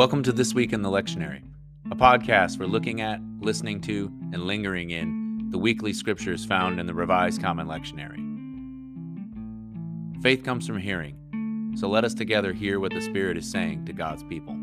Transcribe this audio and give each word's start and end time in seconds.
Welcome 0.00 0.22
to 0.22 0.32
This 0.32 0.54
Week 0.54 0.72
in 0.72 0.80
the 0.80 0.88
Lectionary, 0.88 1.42
a 1.90 1.94
podcast 1.94 2.56
for 2.56 2.66
looking 2.66 3.02
at, 3.02 3.20
listening 3.38 3.82
to, 3.82 4.06
and 4.32 4.46
lingering 4.46 4.92
in 4.92 5.50
the 5.50 5.58
weekly 5.58 5.92
scriptures 5.92 6.46
found 6.46 6.80
in 6.80 6.86
the 6.86 6.94
Revised 6.94 7.42
Common 7.42 7.66
Lectionary. 7.66 8.16
Faith 10.22 10.42
comes 10.42 10.66
from 10.66 10.78
hearing, 10.78 11.74
so 11.76 11.86
let 11.86 12.06
us 12.06 12.14
together 12.14 12.54
hear 12.54 12.80
what 12.80 12.94
the 12.94 13.00
Spirit 13.02 13.36
is 13.36 13.50
saying 13.50 13.84
to 13.84 13.92
God's 13.92 14.24
people. 14.24 14.54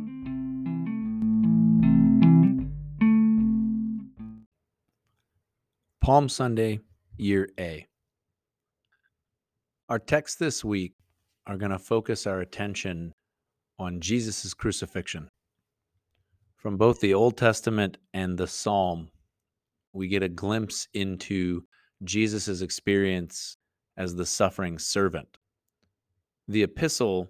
Palm 6.01 6.29
Sunday, 6.29 6.79
Year 7.15 7.47
A. 7.59 7.85
Our 9.87 9.99
texts 9.99 10.39
this 10.39 10.65
week 10.65 10.95
are 11.45 11.57
going 11.57 11.69
to 11.69 11.77
focus 11.77 12.25
our 12.25 12.39
attention 12.39 13.13
on 13.79 13.99
Jesus' 13.99 14.53
crucifixion. 14.53 15.29
From 16.55 16.77
both 16.77 16.99
the 16.99 17.13
Old 17.13 17.37
Testament 17.37 17.97
and 18.13 18.37
the 18.37 18.47
Psalm, 18.47 19.09
we 19.93 20.07
get 20.07 20.23
a 20.23 20.29
glimpse 20.29 20.87
into 20.93 21.63
Jesus' 22.03 22.61
experience 22.61 23.57
as 23.95 24.15
the 24.15 24.25
suffering 24.25 24.77
servant. 24.77 25.37
The 26.47 26.63
epistle 26.63 27.29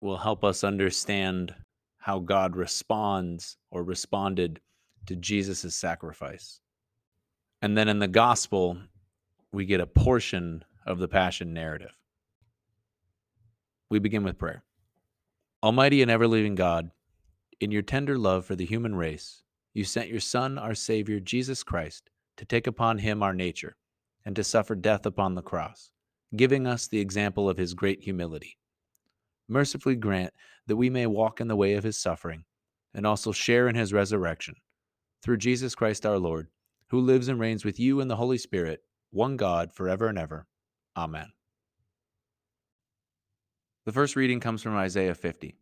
will 0.00 0.18
help 0.18 0.44
us 0.44 0.64
understand 0.64 1.54
how 1.98 2.20
God 2.20 2.56
responds 2.56 3.56
or 3.70 3.82
responded 3.82 4.60
to 5.06 5.16
Jesus' 5.16 5.74
sacrifice. 5.74 6.60
And 7.60 7.76
then 7.76 7.88
in 7.88 7.98
the 7.98 8.08
gospel, 8.08 8.78
we 9.52 9.64
get 9.64 9.80
a 9.80 9.86
portion 9.86 10.64
of 10.86 10.98
the 10.98 11.08
passion 11.08 11.52
narrative. 11.52 11.96
We 13.90 13.98
begin 13.98 14.22
with 14.22 14.38
prayer. 14.38 14.62
Almighty 15.60 16.02
and 16.02 16.10
ever 16.10 16.28
living 16.28 16.54
God, 16.54 16.92
in 17.60 17.72
your 17.72 17.82
tender 17.82 18.16
love 18.16 18.44
for 18.44 18.54
the 18.54 18.64
human 18.64 18.94
race, 18.94 19.42
you 19.74 19.82
sent 19.82 20.08
your 20.08 20.20
Son, 20.20 20.56
our 20.56 20.74
Savior, 20.74 21.18
Jesus 21.18 21.64
Christ, 21.64 22.10
to 22.36 22.44
take 22.44 22.68
upon 22.68 22.98
him 22.98 23.24
our 23.24 23.34
nature 23.34 23.76
and 24.24 24.36
to 24.36 24.44
suffer 24.44 24.76
death 24.76 25.04
upon 25.04 25.34
the 25.34 25.42
cross, 25.42 25.90
giving 26.36 26.64
us 26.64 26.86
the 26.86 27.00
example 27.00 27.50
of 27.50 27.58
his 27.58 27.74
great 27.74 28.04
humility. 28.04 28.56
Mercifully 29.48 29.96
grant 29.96 30.32
that 30.68 30.76
we 30.76 30.90
may 30.90 31.06
walk 31.06 31.40
in 31.40 31.48
the 31.48 31.56
way 31.56 31.72
of 31.72 31.82
his 31.82 31.98
suffering 31.98 32.44
and 32.94 33.04
also 33.04 33.32
share 33.32 33.66
in 33.66 33.74
his 33.74 33.92
resurrection. 33.92 34.54
Through 35.24 35.38
Jesus 35.38 35.74
Christ 35.74 36.06
our 36.06 36.20
Lord, 36.20 36.46
who 36.90 37.00
lives 37.00 37.26
and 37.26 37.40
reigns 37.40 37.64
with 37.64 37.80
you 37.80 37.98
in 37.98 38.06
the 38.06 38.16
Holy 38.16 38.38
Spirit, 38.38 38.84
one 39.10 39.36
God, 39.36 39.72
forever 39.72 40.06
and 40.06 40.20
ever. 40.20 40.46
Amen. 40.96 41.32
The 43.88 43.94
first 43.94 44.16
reading 44.16 44.38
comes 44.38 44.62
from 44.62 44.76
Isaiah 44.76 45.14
50. 45.14 45.56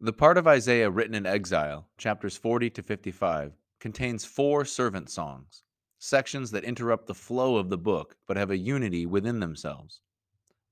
The 0.00 0.12
part 0.12 0.36
of 0.36 0.48
Isaiah 0.48 0.90
written 0.90 1.14
in 1.14 1.26
exile, 1.26 1.86
chapters 1.96 2.36
40 2.36 2.70
to 2.70 2.82
55, 2.82 3.52
contains 3.78 4.24
four 4.24 4.64
servant 4.64 5.10
songs, 5.10 5.62
sections 6.00 6.50
that 6.50 6.64
interrupt 6.64 7.06
the 7.06 7.14
flow 7.14 7.54
of 7.54 7.70
the 7.70 7.78
book 7.78 8.16
but 8.26 8.36
have 8.36 8.50
a 8.50 8.56
unity 8.56 9.06
within 9.06 9.38
themselves. 9.38 10.00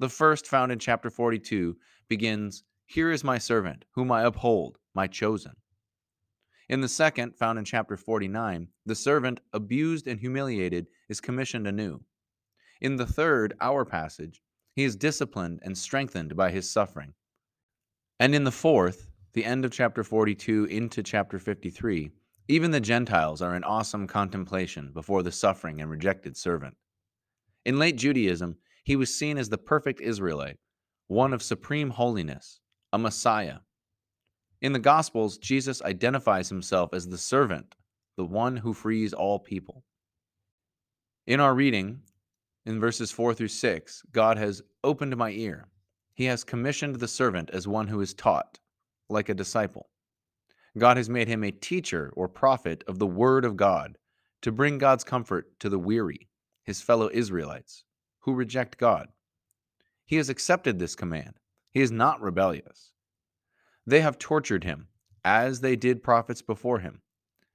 The 0.00 0.08
first, 0.08 0.48
found 0.48 0.72
in 0.72 0.80
chapter 0.80 1.10
42, 1.10 1.76
begins 2.08 2.64
Here 2.84 3.12
is 3.12 3.22
my 3.22 3.38
servant, 3.38 3.84
whom 3.92 4.10
I 4.10 4.24
uphold, 4.24 4.78
my 4.96 5.06
chosen. 5.06 5.52
In 6.68 6.80
the 6.80 6.88
second, 6.88 7.36
found 7.36 7.60
in 7.60 7.64
chapter 7.64 7.96
49, 7.96 8.66
the 8.84 8.96
servant, 8.96 9.38
abused 9.52 10.08
and 10.08 10.18
humiliated, 10.18 10.88
is 11.08 11.20
commissioned 11.20 11.68
anew. 11.68 12.00
In 12.80 12.96
the 12.96 13.06
third, 13.06 13.54
our 13.60 13.84
passage, 13.84 14.42
he 14.74 14.84
is 14.84 14.96
disciplined 14.96 15.60
and 15.62 15.76
strengthened 15.76 16.36
by 16.36 16.50
his 16.50 16.70
suffering. 16.70 17.14
And 18.18 18.34
in 18.34 18.44
the 18.44 18.50
fourth, 18.50 19.08
the 19.32 19.44
end 19.44 19.64
of 19.64 19.72
chapter 19.72 20.04
42 20.04 20.66
into 20.66 21.02
chapter 21.02 21.38
53, 21.38 22.10
even 22.48 22.70
the 22.70 22.80
Gentiles 22.80 23.40
are 23.40 23.54
in 23.54 23.64
awesome 23.64 24.06
contemplation 24.06 24.90
before 24.92 25.22
the 25.22 25.32
suffering 25.32 25.80
and 25.80 25.90
rejected 25.90 26.36
servant. 26.36 26.76
In 27.64 27.78
late 27.78 27.96
Judaism, 27.96 28.56
he 28.84 28.96
was 28.96 29.14
seen 29.14 29.38
as 29.38 29.48
the 29.48 29.58
perfect 29.58 30.00
Israelite, 30.00 30.58
one 31.06 31.32
of 31.32 31.42
supreme 31.42 31.90
holiness, 31.90 32.60
a 32.92 32.98
Messiah. 32.98 33.58
In 34.60 34.72
the 34.72 34.78
Gospels, 34.78 35.38
Jesus 35.38 35.82
identifies 35.82 36.48
himself 36.48 36.92
as 36.92 37.08
the 37.08 37.18
servant, 37.18 37.74
the 38.16 38.24
one 38.24 38.56
who 38.56 38.74
frees 38.74 39.12
all 39.12 39.38
people. 39.38 39.84
In 41.26 41.40
our 41.40 41.54
reading, 41.54 42.02
in 42.64 42.80
verses 42.80 43.10
4 43.10 43.34
through 43.34 43.48
6, 43.48 44.02
God 44.12 44.38
has 44.38 44.62
opened 44.84 45.16
my 45.16 45.30
ear. 45.30 45.68
He 46.14 46.24
has 46.26 46.44
commissioned 46.44 46.96
the 46.96 47.08
servant 47.08 47.50
as 47.50 47.66
one 47.66 47.88
who 47.88 48.00
is 48.00 48.14
taught, 48.14 48.58
like 49.08 49.28
a 49.28 49.34
disciple. 49.34 49.88
God 50.78 50.96
has 50.96 51.10
made 51.10 51.28
him 51.28 51.44
a 51.44 51.50
teacher 51.50 52.12
or 52.16 52.28
prophet 52.28 52.84
of 52.86 52.98
the 52.98 53.06
Word 53.06 53.44
of 53.44 53.56
God 53.56 53.98
to 54.42 54.52
bring 54.52 54.78
God's 54.78 55.04
comfort 55.04 55.58
to 55.60 55.68
the 55.68 55.78
weary, 55.78 56.28
his 56.64 56.80
fellow 56.80 57.10
Israelites, 57.12 57.84
who 58.20 58.34
reject 58.34 58.78
God. 58.78 59.08
He 60.04 60.16
has 60.16 60.28
accepted 60.28 60.78
this 60.78 60.94
command. 60.94 61.34
He 61.70 61.80
is 61.80 61.90
not 61.90 62.20
rebellious. 62.20 62.92
They 63.86 64.00
have 64.00 64.18
tortured 64.18 64.64
him, 64.64 64.88
as 65.24 65.60
they 65.60 65.76
did 65.76 66.02
prophets 66.02 66.42
before 66.42 66.80
him, 66.80 67.02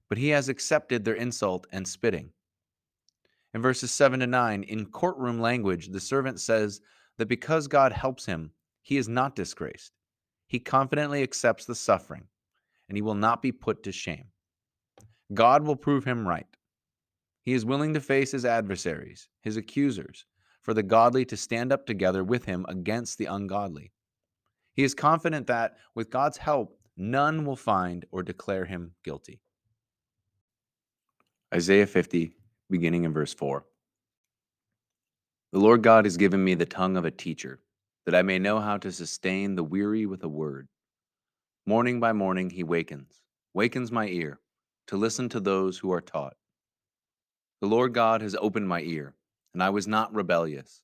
but 0.09 0.17
he 0.17 0.29
has 0.29 0.49
accepted 0.49 1.05
their 1.05 1.15
insult 1.15 1.67
and 1.71 1.87
spitting. 1.87 2.31
In 3.53 3.61
verses 3.61 3.91
7 3.91 4.19
to 4.19 4.27
9, 4.27 4.63
in 4.63 4.85
courtroom 4.87 5.39
language, 5.39 5.89
the 5.89 5.99
servant 5.99 6.39
says 6.39 6.81
that 7.17 7.27
because 7.27 7.67
God 7.67 7.91
helps 7.91 8.25
him, 8.25 8.51
he 8.81 8.97
is 8.97 9.09
not 9.09 9.35
disgraced. 9.35 9.93
He 10.47 10.59
confidently 10.59 11.23
accepts 11.23 11.65
the 11.65 11.75
suffering, 11.75 12.25
and 12.87 12.97
he 12.97 13.01
will 13.01 13.15
not 13.15 13.41
be 13.41 13.51
put 13.51 13.83
to 13.83 13.91
shame. 13.91 14.25
God 15.33 15.63
will 15.63 15.75
prove 15.75 16.05
him 16.05 16.27
right. 16.27 16.47
He 17.41 17.53
is 17.53 17.65
willing 17.65 17.93
to 17.93 18.01
face 18.01 18.31
his 18.31 18.45
adversaries, 18.45 19.29
his 19.41 19.57
accusers, 19.57 20.25
for 20.61 20.73
the 20.73 20.83
godly 20.83 21.25
to 21.25 21.37
stand 21.37 21.71
up 21.71 21.85
together 21.85 22.23
with 22.23 22.45
him 22.45 22.65
against 22.67 23.17
the 23.17 23.25
ungodly. 23.25 23.91
He 24.73 24.83
is 24.83 24.93
confident 24.93 25.47
that, 25.47 25.77
with 25.95 26.09
God's 26.09 26.37
help, 26.37 26.77
none 26.95 27.45
will 27.45 27.55
find 27.55 28.05
or 28.11 28.21
declare 28.21 28.65
him 28.65 28.91
guilty. 29.03 29.41
Isaiah 31.53 31.87
50, 31.87 32.33
beginning 32.69 33.05
in 33.05 33.13
verse 33.13 33.33
4. 33.33 33.65
The 35.53 35.59
Lord 35.59 35.81
God 35.81 36.05
has 36.05 36.17
given 36.17 36.43
me 36.43 36.53
the 36.55 36.65
tongue 36.65 36.97
of 36.97 37.05
a 37.05 37.11
teacher, 37.11 37.59
that 38.05 38.15
I 38.15 38.21
may 38.21 38.39
know 38.39 38.59
how 38.59 38.77
to 38.77 38.91
sustain 38.91 39.55
the 39.55 39.63
weary 39.63 40.05
with 40.05 40.23
a 40.23 40.29
word. 40.29 40.67
Morning 41.65 41.99
by 41.99 42.13
morning 42.13 42.49
he 42.49 42.63
wakens, 42.63 43.21
wakens 43.53 43.91
my 43.91 44.07
ear, 44.07 44.39
to 44.87 44.97
listen 44.97 45.29
to 45.29 45.39
those 45.39 45.77
who 45.77 45.91
are 45.91 46.01
taught. 46.01 46.35
The 47.61 47.67
Lord 47.67 47.93
God 47.93 48.21
has 48.21 48.35
opened 48.35 48.67
my 48.67 48.81
ear, 48.81 49.15
and 49.53 49.63
I 49.63 49.69
was 49.69 49.87
not 49.87 50.13
rebellious. 50.13 50.81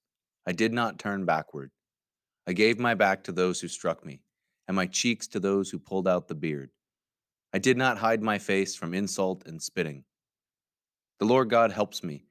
I 0.48 0.54
did 0.54 0.74
not 0.74 1.00
turn 1.00 1.26
backward. 1.26 1.72
I 2.48 2.54
gave 2.54 2.80
my 2.80 2.96
back 2.96 3.24
to 3.26 3.32
those 3.32 3.62
who 3.62 3.68
struck 3.68 4.06
me, 4.06 4.22
and 4.68 4.76
my 4.76 4.88
cheeks 4.88 5.28
to 5.28 5.40
those 5.40 5.70
who 5.70 5.80
pulled 5.80 6.08
out 6.08 6.28
the 6.28 6.36
beard. 6.36 6.72
I 7.54 7.60
did 7.60 7.78
not 7.78 7.98
hide 7.98 8.24
my 8.24 8.40
face 8.40 8.76
from 8.76 8.94
insult 8.94 9.46
and 9.46 9.62
spitting. 9.62 10.04
The 11.20 11.26
Lord 11.26 11.50
God 11.50 11.72
helps 11.72 12.04
me. 12.04 12.26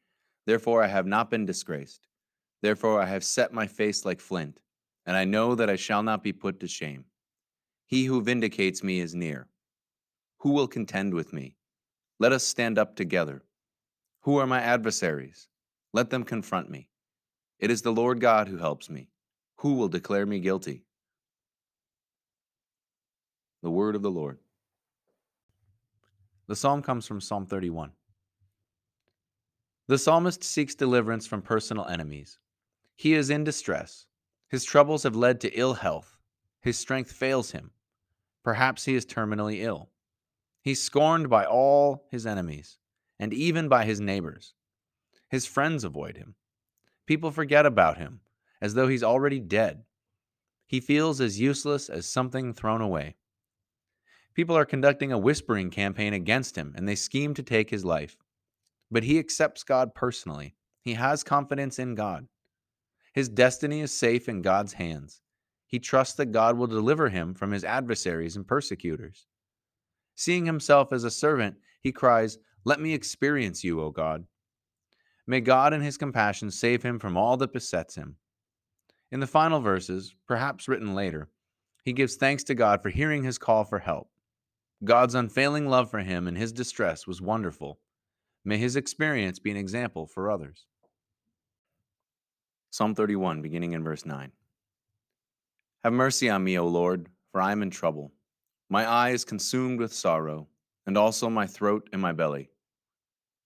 Therefore 0.47 0.83
I 0.83 0.89
have 0.89 1.07
not 1.07 1.31
been 1.31 1.47
disgraced. 1.47 2.07
Therefore 2.63 3.01
I 3.01 3.07
have 3.07 3.25
set 3.25 3.53
my 3.53 3.67
face 3.67 4.05
like 4.05 4.21
flint, 4.21 4.61
and 5.07 5.17
I 5.17 5.25
know 5.25 5.55
that 5.55 5.71
I 5.71 5.77
shall 5.77 6.03
not 6.03 6.23
be 6.23 6.33
put 6.33 6.61
to 6.61 6.69
shame. 6.69 7.05
He 7.87 8.05
who 8.05 8.23
vindicates 8.23 8.83
me 8.83 9.01
is 9.01 9.15
near. 9.15 9.49
Who 10.39 10.51
will 10.51 10.69
contend 10.69 11.15
with 11.15 11.33
me? 11.33 11.57
Let 12.19 12.33
us 12.33 12.45
stand 12.45 12.79
up 12.79 12.97
together. 12.97 13.43
Who 14.23 14.37
are 14.39 14.47
my 14.47 14.61
adversaries? 14.61 15.49
Let 15.93 16.11
them 16.11 16.25
confront 16.25 16.71
me. 16.71 16.89
It 17.59 17.71
is 17.71 17.83
the 17.83 17.93
Lord 17.93 18.21
God 18.21 18.49
who 18.49 18.59
helps 18.59 18.89
me. 18.89 19.09
Who 19.59 19.75
will 19.75 19.89
declare 19.89 20.27
me 20.27 20.41
guilty? 20.41 20.85
The 23.63 23.71
word 23.71 23.95
of 23.95 24.03
the 24.03 24.11
Lord. 24.11 24.39
The 26.49 26.57
psalm 26.57 26.83
comes 26.83 27.07
from 27.07 27.21
Psalm 27.21 27.47
31. 27.47 27.93
The 29.89 29.99
psalmist 29.99 30.45
seeks 30.45 30.75
deliverance 30.75 31.27
from 31.27 31.43
personal 31.43 31.87
enemies. 31.87 32.39
He 32.95 33.15
is 33.15 33.31
in 33.31 33.43
distress. 33.43 34.07
His 34.49 34.65
troubles 34.65 35.03
have 35.03 35.17
led 35.17 35.41
to 35.41 35.59
ill 35.59 35.75
health. 35.75 36.17
His 36.61 36.79
strength 36.79 37.11
fails 37.11 37.51
him. 37.51 37.73
Perhaps 38.45 38.85
he 38.85 38.95
is 38.95 39.05
terminally 39.05 39.61
ill. 39.61 39.91
He's 40.61 40.81
scorned 40.83 41.29
by 41.29 41.45
all 41.45 42.07
his 42.11 42.27
enemies 42.27 42.79
and 43.19 43.33
even 43.33 43.69
by 43.69 43.85
his 43.85 44.01
neighbors. 44.01 44.55
His 45.29 45.47
friends 45.47 45.83
avoid 45.83 46.17
him. 46.17 46.37
People 47.07 47.33
forget 47.33 47.67
about 47.67 47.99
him 47.99 48.21
as 48.61 48.75
though 48.75 48.87
he's 48.87 49.03
already 49.03 49.41
dead. 49.41 49.83
He 50.67 50.81
feels 50.81 51.21
as 51.21 51.41
useless 51.41 51.89
as 51.89 52.07
something 52.07 52.55
thrown 52.55 52.81
away. 52.81 53.17
People 54.35 54.57
are 54.57 54.65
conducting 54.65 55.11
a 55.11 55.19
whispering 55.19 55.71
campaign 55.71 56.13
against 56.13 56.57
him 56.57 56.73
and 56.77 56.87
they 56.87 56.95
scheme 56.95 57.35
to 57.35 57.43
take 57.43 57.71
his 57.71 57.85
life 57.85 58.17
but 58.93 59.05
he 59.05 59.19
accepts 59.19 59.65
God 59.65 59.95
personally. 59.95 60.55
He 60.83 60.95
has 60.95 61.25
confidence 61.25 61.79
in 61.79 61.95
God. 61.95 62.29
His 63.15 63.29
destiny 63.29 63.81
is 63.81 63.97
safe 63.97 64.29
in 64.29 64.43
God's 64.43 64.75
hands. 64.75 65.21
he 65.73 65.79
trusts 65.79 66.17
that 66.17 66.33
God 66.33 66.59
will 66.59 66.67
deliver 66.67 67.09
him 67.09 67.33
from 67.33 67.51
his 67.51 67.65
adversaries 67.65 68.37
and 68.37 68.47
persecutors. 68.47 69.27
Seeing 70.15 70.45
himself 70.45 70.93
as 70.93 71.03
a 71.03 71.11
servant, 71.11 71.57
he 71.81 71.93
cries, 71.93 72.37
Let 72.67 72.79
me 72.79 72.93
experience 72.93 73.65
you, 73.65 73.81
O 73.81 73.91
God. 73.91 74.27
May 75.27 75.41
God 75.41 75.73
in 75.73 75.81
his 75.81 75.97
compassion 75.97 76.51
save 76.51 76.83
him 76.83 76.99
from 76.99 77.17
all 77.17 77.39
that 77.39 77.55
besets 77.55 77.95
him. 77.95 78.17
In 79.11 79.21
the 79.21 79.27
final 79.27 79.61
verses, 79.61 80.15
perhaps 80.29 80.69
written 80.69 80.95
later, 80.95 81.31
he 81.85 81.95
gives 81.95 82.17
thanks 82.17 82.45
to 82.45 82.55
God 82.55 82.83
for 82.83 82.91
hearing 82.91 83.25
his 83.25 83.39
call 83.39 83.65
for 83.65 83.79
help. 83.79 84.11
God's 84.85 85.15
unfailing 85.15 85.69
love 85.69 85.91
for 85.91 86.01
him 86.01 86.29
in 86.29 86.37
his 86.37 86.53
distress 86.53 87.07
was 87.07 87.23
wonderful. 87.23 87.81
May 88.45 88.59
his 88.59 88.75
experience 88.75 89.39
be 89.39 89.53
an 89.53 89.57
example 89.57 90.07
for 90.07 90.29
others. 90.29 90.67
Psalm 92.71 92.95
31, 92.95 93.41
beginning 93.41 93.73
in 93.73 93.85
verse 93.85 94.05
9. 94.05 94.33
Have 95.85 95.93
mercy 95.93 96.29
on 96.29 96.43
me, 96.43 96.59
O 96.59 96.67
Lord, 96.67 97.09
for 97.31 97.41
I 97.41 97.53
am 97.53 97.63
in 97.63 97.71
trouble. 97.71 98.13
My 98.69 98.85
eye 98.85 99.11
is 99.11 99.25
consumed 99.25 99.79
with 99.79 99.93
sorrow, 99.93 100.49
and 100.87 100.99
also 100.99 101.31
my 101.31 101.47
throat 101.47 101.89
and 101.93 102.03
my 102.03 102.11
belly. 102.11 102.51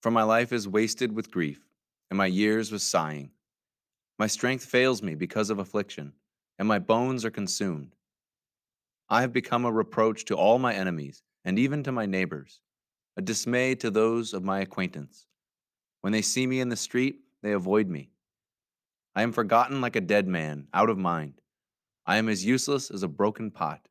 For 0.01 0.09
my 0.09 0.23
life 0.23 0.51
is 0.51 0.67
wasted 0.67 1.11
with 1.11 1.29
grief, 1.29 1.67
and 2.09 2.17
my 2.17 2.25
years 2.25 2.71
with 2.71 2.81
sighing. 2.81 3.31
My 4.17 4.27
strength 4.27 4.65
fails 4.65 5.03
me 5.03 5.13
because 5.13 5.51
of 5.51 5.59
affliction, 5.59 6.13
and 6.57 6.67
my 6.67 6.79
bones 6.79 7.23
are 7.23 7.29
consumed. 7.29 7.95
I 9.09 9.21
have 9.21 9.31
become 9.31 9.65
a 9.65 9.71
reproach 9.71 10.25
to 10.25 10.35
all 10.35 10.57
my 10.57 10.73
enemies, 10.73 11.21
and 11.45 11.59
even 11.59 11.83
to 11.83 11.91
my 11.91 12.07
neighbors, 12.07 12.61
a 13.17 13.21
dismay 13.21 13.73
to 13.73 13.89
those 13.89 14.31
of 14.33 14.43
my 14.43 14.59
acquaintance. 14.59 15.25
When 16.01 16.13
they 16.13 16.21
see 16.21 16.45
me 16.45 16.59
in 16.59 16.69
the 16.69 16.75
street, 16.75 17.21
they 17.41 17.51
avoid 17.51 17.89
me. 17.89 18.11
I 19.15 19.23
am 19.23 19.31
forgotten 19.31 19.81
like 19.81 19.95
a 19.95 20.01
dead 20.01 20.27
man, 20.27 20.67
out 20.71 20.91
of 20.91 20.99
mind. 20.99 21.41
I 22.05 22.17
am 22.17 22.29
as 22.29 22.45
useless 22.45 22.91
as 22.91 23.01
a 23.01 23.07
broken 23.07 23.49
pot. 23.49 23.87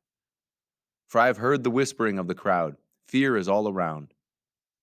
For 1.09 1.19
I 1.19 1.27
have 1.27 1.37
heard 1.37 1.65
the 1.65 1.69
whispering 1.69 2.17
of 2.17 2.27
the 2.27 2.35
crowd. 2.35 2.77
Fear 3.09 3.35
is 3.35 3.49
all 3.49 3.67
around. 3.67 4.13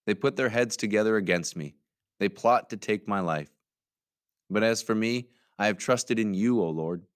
They 0.07 0.13
put 0.13 0.37
their 0.37 0.51
heads 0.51 0.77
together 0.77 1.17
against 1.17 1.57
me. 1.57 1.77
They 2.21 2.29
plot 2.29 2.69
to 2.71 2.77
take 2.77 3.09
my 3.09 3.21
life. 3.21 3.51
But 4.51 4.63
as 4.63 4.83
for 4.83 4.95
me, 4.95 5.29
I 5.59 5.67
have 5.67 5.79
trusted 5.79 6.19
in 6.19 6.35
you, 6.35 6.61
O 6.61 6.69
Lord. 6.69 7.07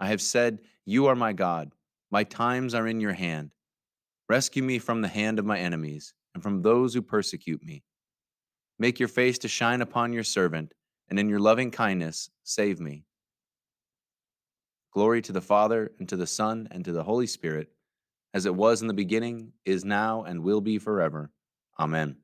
I 0.00 0.08
have 0.08 0.20
said, 0.20 0.58
You 0.84 1.06
are 1.06 1.14
my 1.14 1.32
God. 1.32 1.70
My 2.10 2.24
times 2.24 2.74
are 2.74 2.88
in 2.88 3.00
your 3.00 3.12
hand. 3.12 3.52
Rescue 4.28 4.64
me 4.64 4.80
from 4.80 5.00
the 5.00 5.08
hand 5.08 5.38
of 5.38 5.46
my 5.46 5.58
enemies 5.58 6.12
and 6.34 6.42
from 6.42 6.62
those 6.62 6.94
who 6.94 7.02
persecute 7.02 7.62
me. 7.62 7.82
Make 8.78 8.98
your 8.98 9.08
face 9.08 9.38
to 9.38 9.48
shine 9.48 9.80
upon 9.80 10.12
your 10.12 10.24
servant, 10.24 10.74
and 11.08 11.18
in 11.18 11.28
your 11.28 11.40
loving 11.40 11.70
kindness 11.70 12.30
save 12.42 12.80
me. 12.80 13.04
Glory 14.92 15.22
to 15.22 15.32
the 15.32 15.40
Father, 15.40 15.92
and 15.98 16.08
to 16.08 16.16
the 16.16 16.26
Son, 16.26 16.68
and 16.70 16.84
to 16.84 16.92
the 16.92 17.04
Holy 17.04 17.26
Spirit, 17.26 17.70
as 18.34 18.46
it 18.46 18.54
was 18.54 18.82
in 18.82 18.88
the 18.88 18.94
beginning, 18.94 19.52
is 19.64 19.84
now, 19.84 20.22
and 20.24 20.42
will 20.42 20.60
be 20.60 20.78
forever. 20.78 21.30
Amen. 21.78 22.16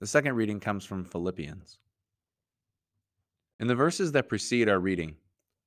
The 0.00 0.06
second 0.06 0.34
reading 0.34 0.60
comes 0.60 0.84
from 0.84 1.04
Philippians. 1.04 1.78
In 3.58 3.66
the 3.66 3.74
verses 3.74 4.12
that 4.12 4.28
precede 4.28 4.68
our 4.68 4.80
reading, 4.80 5.16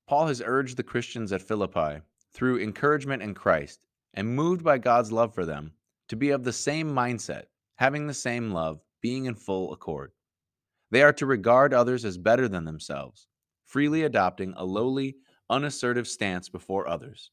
Paul 0.08 0.28
has 0.28 0.42
urged 0.44 0.78
the 0.78 0.84
Christians 0.84 1.32
at 1.32 1.44
Philippi, 1.44 2.02
through 2.34 2.60
encouragement 2.60 3.22
in 3.22 3.34
Christ 3.34 3.86
and 4.14 4.36
moved 4.36 4.64
by 4.64 4.78
God's 4.78 5.12
love 5.12 5.34
for 5.34 5.46
them, 5.46 5.72
to 6.14 6.18
be 6.18 6.30
of 6.30 6.44
the 6.44 6.54
same 6.54 6.88
mindset, 6.88 7.46
having 7.76 8.06
the 8.08 8.14
same 8.14 8.52
love, 8.52 8.80
being 9.02 9.26
in 9.26 9.34
full 9.34 9.74
accord. 9.74 10.12
They 10.92 11.02
are 11.02 11.14
to 11.14 11.26
regard 11.26 11.74
others 11.74 12.06
as 12.06 12.18
better 12.20 12.48
than 12.48 12.66
themselves, 12.66 13.28
freely 13.66 14.04
adopting 14.04 14.54
a 14.56 14.64
lowly, 14.64 15.16
unassertive 15.50 16.08
stance 16.08 16.50
before 16.50 16.88
others, 16.88 17.32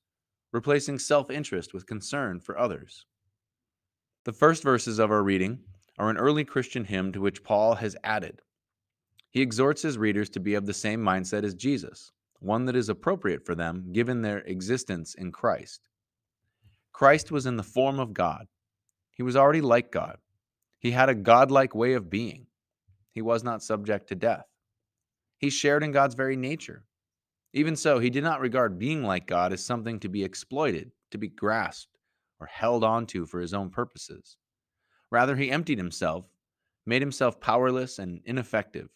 replacing 0.52 0.98
self 0.98 1.30
interest 1.30 1.74
with 1.74 1.86
concern 1.86 2.40
for 2.40 2.58
others. 2.58 3.04
The 4.24 4.32
first 4.32 4.62
verses 4.62 4.98
of 4.98 5.10
our 5.10 5.22
reading 5.22 5.60
are 5.98 6.08
an 6.08 6.16
early 6.16 6.44
Christian 6.44 6.86
hymn 6.86 7.12
to 7.12 7.20
which 7.20 7.44
Paul 7.44 7.74
has 7.74 7.94
added 8.02 8.40
he 9.30 9.42
exhorts 9.42 9.82
his 9.82 9.96
readers 9.96 10.28
to 10.30 10.40
be 10.40 10.54
of 10.54 10.66
the 10.66 10.74
same 10.74 11.00
mindset 11.00 11.44
as 11.44 11.54
Jesus, 11.54 12.10
one 12.40 12.64
that 12.64 12.74
is 12.74 12.88
appropriate 12.88 13.46
for 13.46 13.54
them 13.54 13.92
given 13.92 14.22
their 14.22 14.38
existence 14.38 15.14
in 15.14 15.30
Christ. 15.30 15.88
Christ 16.92 17.30
was 17.30 17.46
in 17.46 17.56
the 17.56 17.62
form 17.62 18.00
of 18.00 18.12
God. 18.12 18.48
He 19.20 19.22
was 19.22 19.36
already 19.36 19.60
like 19.60 19.92
God. 19.92 20.16
He 20.78 20.92
had 20.92 21.10
a 21.10 21.14
godlike 21.14 21.74
way 21.74 21.92
of 21.92 22.08
being. 22.08 22.46
He 23.10 23.20
was 23.20 23.44
not 23.44 23.62
subject 23.62 24.08
to 24.08 24.14
death. 24.14 24.46
He 25.36 25.50
shared 25.50 25.82
in 25.82 25.92
God's 25.92 26.14
very 26.14 26.36
nature. 26.36 26.84
Even 27.52 27.76
so, 27.76 27.98
he 27.98 28.08
did 28.08 28.24
not 28.24 28.40
regard 28.40 28.78
being 28.78 29.04
like 29.04 29.26
God 29.26 29.52
as 29.52 29.62
something 29.62 30.00
to 30.00 30.08
be 30.08 30.24
exploited, 30.24 30.92
to 31.10 31.18
be 31.18 31.28
grasped, 31.28 31.98
or 32.40 32.46
held 32.46 32.82
onto 32.82 33.26
for 33.26 33.40
his 33.40 33.52
own 33.52 33.68
purposes. 33.68 34.38
Rather, 35.10 35.36
he 35.36 35.50
emptied 35.50 35.76
himself, 35.76 36.24
made 36.86 37.02
himself 37.02 37.38
powerless 37.42 37.98
and 37.98 38.22
ineffective, 38.24 38.88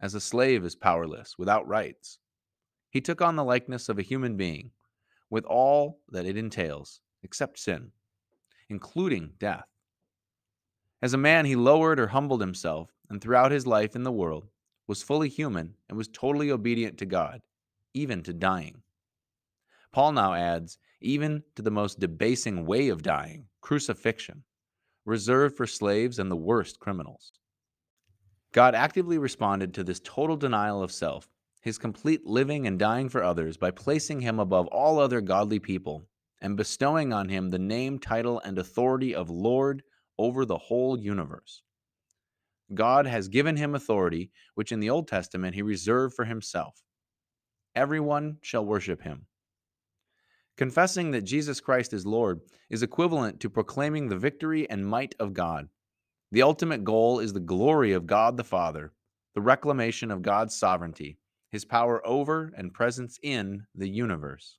as 0.00 0.14
a 0.14 0.20
slave 0.20 0.64
is 0.64 0.76
powerless, 0.76 1.36
without 1.38 1.66
rights. 1.66 2.20
He 2.88 3.00
took 3.00 3.20
on 3.20 3.34
the 3.34 3.42
likeness 3.42 3.88
of 3.88 3.98
a 3.98 4.02
human 4.02 4.36
being, 4.36 4.70
with 5.28 5.44
all 5.44 6.02
that 6.10 6.24
it 6.24 6.36
entails, 6.36 7.00
except 7.24 7.58
sin, 7.58 7.90
including 8.68 9.32
death. 9.38 9.66
As 11.02 11.12
a 11.12 11.18
man, 11.18 11.44
he 11.44 11.56
lowered 11.56 12.00
or 12.00 12.08
humbled 12.08 12.40
himself, 12.40 12.90
and 13.08 13.20
throughout 13.20 13.52
his 13.52 13.66
life 13.66 13.94
in 13.94 14.02
the 14.02 14.12
world, 14.12 14.48
was 14.86 15.02
fully 15.02 15.28
human 15.28 15.74
and 15.88 15.98
was 15.98 16.08
totally 16.08 16.50
obedient 16.50 16.98
to 16.98 17.06
God, 17.06 17.42
even 17.94 18.22
to 18.22 18.32
dying. 18.32 18.82
Paul 19.92 20.12
now 20.12 20.34
adds, 20.34 20.78
even 21.00 21.42
to 21.54 21.62
the 21.62 21.70
most 21.70 22.00
debasing 22.00 22.66
way 22.66 22.88
of 22.88 23.02
dying, 23.02 23.46
crucifixion, 23.60 24.44
reserved 25.04 25.56
for 25.56 25.66
slaves 25.66 26.18
and 26.18 26.30
the 26.30 26.36
worst 26.36 26.80
criminals. 26.80 27.32
God 28.52 28.74
actively 28.74 29.18
responded 29.18 29.74
to 29.74 29.84
this 29.84 30.00
total 30.00 30.36
denial 30.36 30.82
of 30.82 30.92
self, 30.92 31.28
his 31.60 31.78
complete 31.78 32.26
living 32.26 32.66
and 32.66 32.78
dying 32.78 33.08
for 33.08 33.22
others, 33.22 33.56
by 33.56 33.70
placing 33.70 34.20
him 34.20 34.38
above 34.38 34.66
all 34.68 34.98
other 34.98 35.20
godly 35.20 35.58
people 35.58 36.06
and 36.40 36.56
bestowing 36.56 37.12
on 37.12 37.28
him 37.28 37.50
the 37.50 37.58
name, 37.58 37.98
title, 37.98 38.40
and 38.44 38.58
authority 38.58 39.14
of 39.14 39.30
Lord 39.30 39.82
over 40.18 40.44
the 40.44 40.58
whole 40.58 40.98
universe. 40.98 41.62
God 42.74 43.06
has 43.06 43.28
given 43.28 43.56
him 43.56 43.74
authority, 43.74 44.30
which 44.54 44.72
in 44.72 44.80
the 44.80 44.90
Old 44.90 45.08
Testament 45.08 45.54
he 45.54 45.62
reserved 45.62 46.14
for 46.14 46.24
himself. 46.24 46.82
Everyone 47.74 48.38
shall 48.42 48.64
worship 48.64 49.02
him. 49.02 49.26
Confessing 50.56 51.10
that 51.10 51.22
Jesus 51.22 51.60
Christ 51.60 51.92
is 51.92 52.06
Lord 52.06 52.40
is 52.70 52.82
equivalent 52.82 53.40
to 53.40 53.50
proclaiming 53.50 54.08
the 54.08 54.16
victory 54.16 54.68
and 54.70 54.86
might 54.86 55.14
of 55.20 55.34
God. 55.34 55.68
The 56.32 56.42
ultimate 56.42 56.82
goal 56.82 57.20
is 57.20 57.32
the 57.32 57.40
glory 57.40 57.92
of 57.92 58.06
God 58.06 58.36
the 58.36 58.44
Father, 58.44 58.92
the 59.34 59.42
reclamation 59.42 60.10
of 60.10 60.22
God's 60.22 60.56
sovereignty, 60.56 61.18
his 61.50 61.64
power 61.64 62.04
over 62.06 62.52
and 62.56 62.72
presence 62.72 63.18
in 63.22 63.66
the 63.74 63.88
universe. 63.88 64.58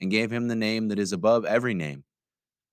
and 0.00 0.10
gave 0.10 0.32
him 0.32 0.48
the 0.48 0.56
name 0.56 0.88
that 0.88 0.98
is 0.98 1.12
above 1.12 1.44
every 1.44 1.74
name, 1.74 2.04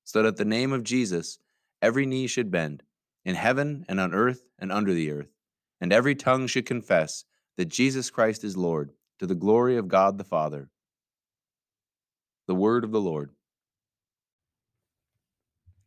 so 0.04 0.22
that 0.22 0.28
at 0.28 0.38
the 0.38 0.46
name 0.46 0.72
of 0.72 0.84
Jesus 0.84 1.40
every 1.82 2.06
knee 2.06 2.28
should 2.28 2.52
bend, 2.52 2.84
in 3.24 3.36
heaven 3.36 3.86
and 3.90 4.00
on 4.00 4.14
earth 4.14 4.48
and 4.60 4.72
under 4.72 4.94
the 4.94 5.12
earth, 5.12 5.34
and 5.82 5.92
every 5.92 6.16
tongue 6.16 6.48
should 6.48 6.66
confess 6.66 7.26
that 7.58 7.66
Jesus 7.66 8.10
Christ 8.10 8.44
is 8.44 8.58
Lord, 8.58 8.92
to 9.20 9.26
the 9.26 9.36
glory 9.36 9.78
of 9.78 9.88
God 9.88 10.18
the 10.18 10.24
Father. 10.24 10.70
The 12.48 12.56
word 12.56 12.84
of 12.84 12.92
the 12.92 13.02
Lord. 13.02 13.32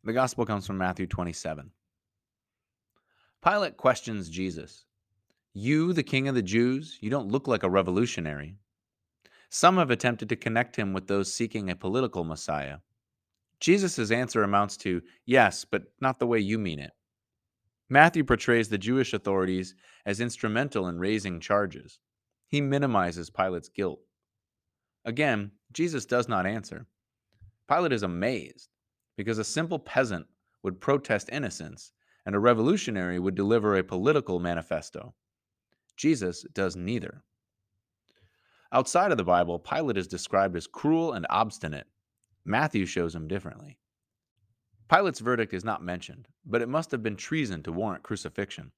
The 0.03 0.13
gospel 0.13 0.45
comes 0.45 0.65
from 0.65 0.77
Matthew 0.77 1.07
27. 1.07 1.71
Pilate 3.43 3.77
questions 3.77 4.29
Jesus. 4.29 4.85
You, 5.53 5.93
the 5.93 6.03
king 6.03 6.27
of 6.27 6.35
the 6.35 6.41
Jews, 6.41 6.97
you 7.01 7.09
don't 7.09 7.31
look 7.31 7.47
like 7.47 7.63
a 7.63 7.69
revolutionary. 7.69 8.55
Some 9.49 9.77
have 9.77 9.89
attempted 9.89 10.29
to 10.29 10.35
connect 10.35 10.75
him 10.75 10.93
with 10.93 11.07
those 11.07 11.33
seeking 11.33 11.69
a 11.69 11.75
political 11.75 12.23
Messiah. 12.23 12.77
Jesus' 13.59 14.11
answer 14.11 14.43
amounts 14.43 14.77
to, 14.77 15.01
yes, 15.25 15.65
but 15.65 15.83
not 15.99 16.19
the 16.19 16.27
way 16.27 16.39
you 16.39 16.57
mean 16.57 16.79
it. 16.79 16.91
Matthew 17.89 18.23
portrays 18.23 18.69
the 18.69 18.77
Jewish 18.77 19.13
authorities 19.13 19.73
as 20.05 20.21
instrumental 20.21 20.87
in 20.87 20.99
raising 20.99 21.39
charges. 21.39 21.99
He 22.47 22.61
minimizes 22.61 23.31
Pilate's 23.31 23.69
guilt. 23.69 23.99
Again, 25.03 25.51
Jesus 25.71 26.05
does 26.05 26.27
not 26.27 26.45
answer. 26.45 26.85
Pilate 27.67 27.93
is 27.93 28.03
amazed 28.03 28.69
because 29.17 29.39
a 29.39 29.43
simple 29.43 29.79
peasant 29.79 30.27
would 30.63 30.79
protest 30.79 31.29
innocence 31.31 31.91
and 32.25 32.35
a 32.35 32.39
revolutionary 32.39 33.19
would 33.19 33.35
deliver 33.35 33.75
a 33.75 33.83
political 33.83 34.39
manifesto. 34.39 35.15
Jesus 35.97 36.45
does 36.53 36.75
neither. 36.75 37.23
Outside 38.71 39.11
of 39.11 39.17
the 39.17 39.23
Bible, 39.23 39.57
Pilate 39.57 39.97
is 39.97 40.07
described 40.07 40.55
as 40.55 40.67
cruel 40.67 41.13
and 41.13 41.25
obstinate. 41.29 41.87
Matthew 42.45 42.85
shows 42.85 43.15
him 43.15 43.27
differently. 43.27 43.79
Pilate's 44.89 45.19
verdict 45.19 45.53
is 45.53 45.63
not 45.63 45.83
mentioned, 45.83 46.27
but 46.45 46.61
it 46.61 46.69
must 46.69 46.91
have 46.91 47.01
been 47.01 47.15
treason 47.15 47.63
to 47.63 47.71
warrant 47.71 48.03
crucifixion. 48.03 48.71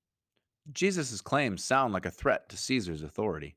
Jesus' 0.71 1.21
claims 1.21 1.63
sound 1.63 1.93
like 1.93 2.05
a 2.05 2.12
threat 2.12 2.48
to 2.50 2.57
Caesar's 2.57 3.01
authority. 3.01 3.55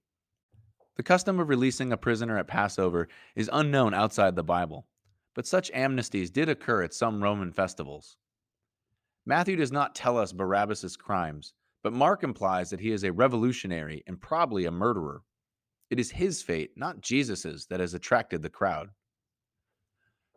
The 0.97 1.03
custom 1.03 1.39
of 1.41 1.49
releasing 1.49 1.93
a 1.93 1.97
prisoner 1.97 2.39
at 2.39 2.47
Passover 2.47 3.09
is 3.35 3.51
unknown 3.53 3.95
outside 3.95 4.37
the 4.37 4.45
Bible, 4.45 4.87
but 5.35 5.47
such 5.47 5.73
amnesties 5.73 6.33
did 6.33 6.49
occur 6.49 6.83
at 6.83 6.95
some 6.95 7.23
Roman 7.23 7.53
festivals. 7.53 8.17
Matthew 9.27 9.57
does 9.57 9.73
not 9.73 9.95
tell 9.95 10.19
us 10.19 10.33
Barabbas' 10.33 10.97
crimes, 10.97 11.53
but 11.83 11.93
Mark 11.93 12.23
implies 12.23 12.71
that 12.71 12.81
he 12.81 12.93
is 12.93 13.05
a 13.05 13.13
revolutionary 13.13 14.03
and 14.07 14.21
probably 14.21 14.65
a 14.65 14.71
murderer. 14.71 15.23
It 15.95 16.01
is 16.01 16.11
his 16.11 16.43
fate, 16.43 16.73
not 16.75 17.03
Jesus's, 17.03 17.67
that 17.67 17.79
has 17.79 17.95
attracted 17.95 18.43
the 18.43 18.51
crowd. 18.51 18.91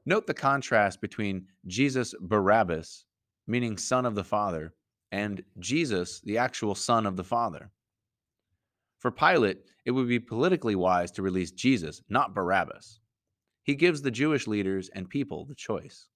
Note 0.05 0.27
the 0.27 0.33
contrast 0.35 1.01
between 1.01 1.47
Jesus 1.65 2.13
Barabbas, 2.21 3.05
meaning 3.47 3.75
son 3.75 4.05
of 4.05 4.13
the 4.13 4.23
Father, 4.23 4.75
and 5.11 5.43
Jesus, 5.57 6.21
the 6.21 6.37
actual 6.37 6.75
son 6.75 7.07
of 7.07 7.17
the 7.17 7.23
Father. 7.23 7.71
For 8.99 9.09
Pilate, 9.09 9.63
it 9.83 9.89
would 9.89 10.07
be 10.07 10.19
politically 10.19 10.75
wise 10.75 11.09
to 11.13 11.23
release 11.23 11.49
Jesus, 11.49 12.03
not 12.07 12.35
Barabbas. 12.35 12.99
He 13.63 13.73
gives 13.73 14.03
the 14.03 14.11
Jewish 14.11 14.45
leaders 14.45 14.91
and 14.93 15.09
people 15.09 15.45
the 15.45 15.55
choice. 15.55 16.07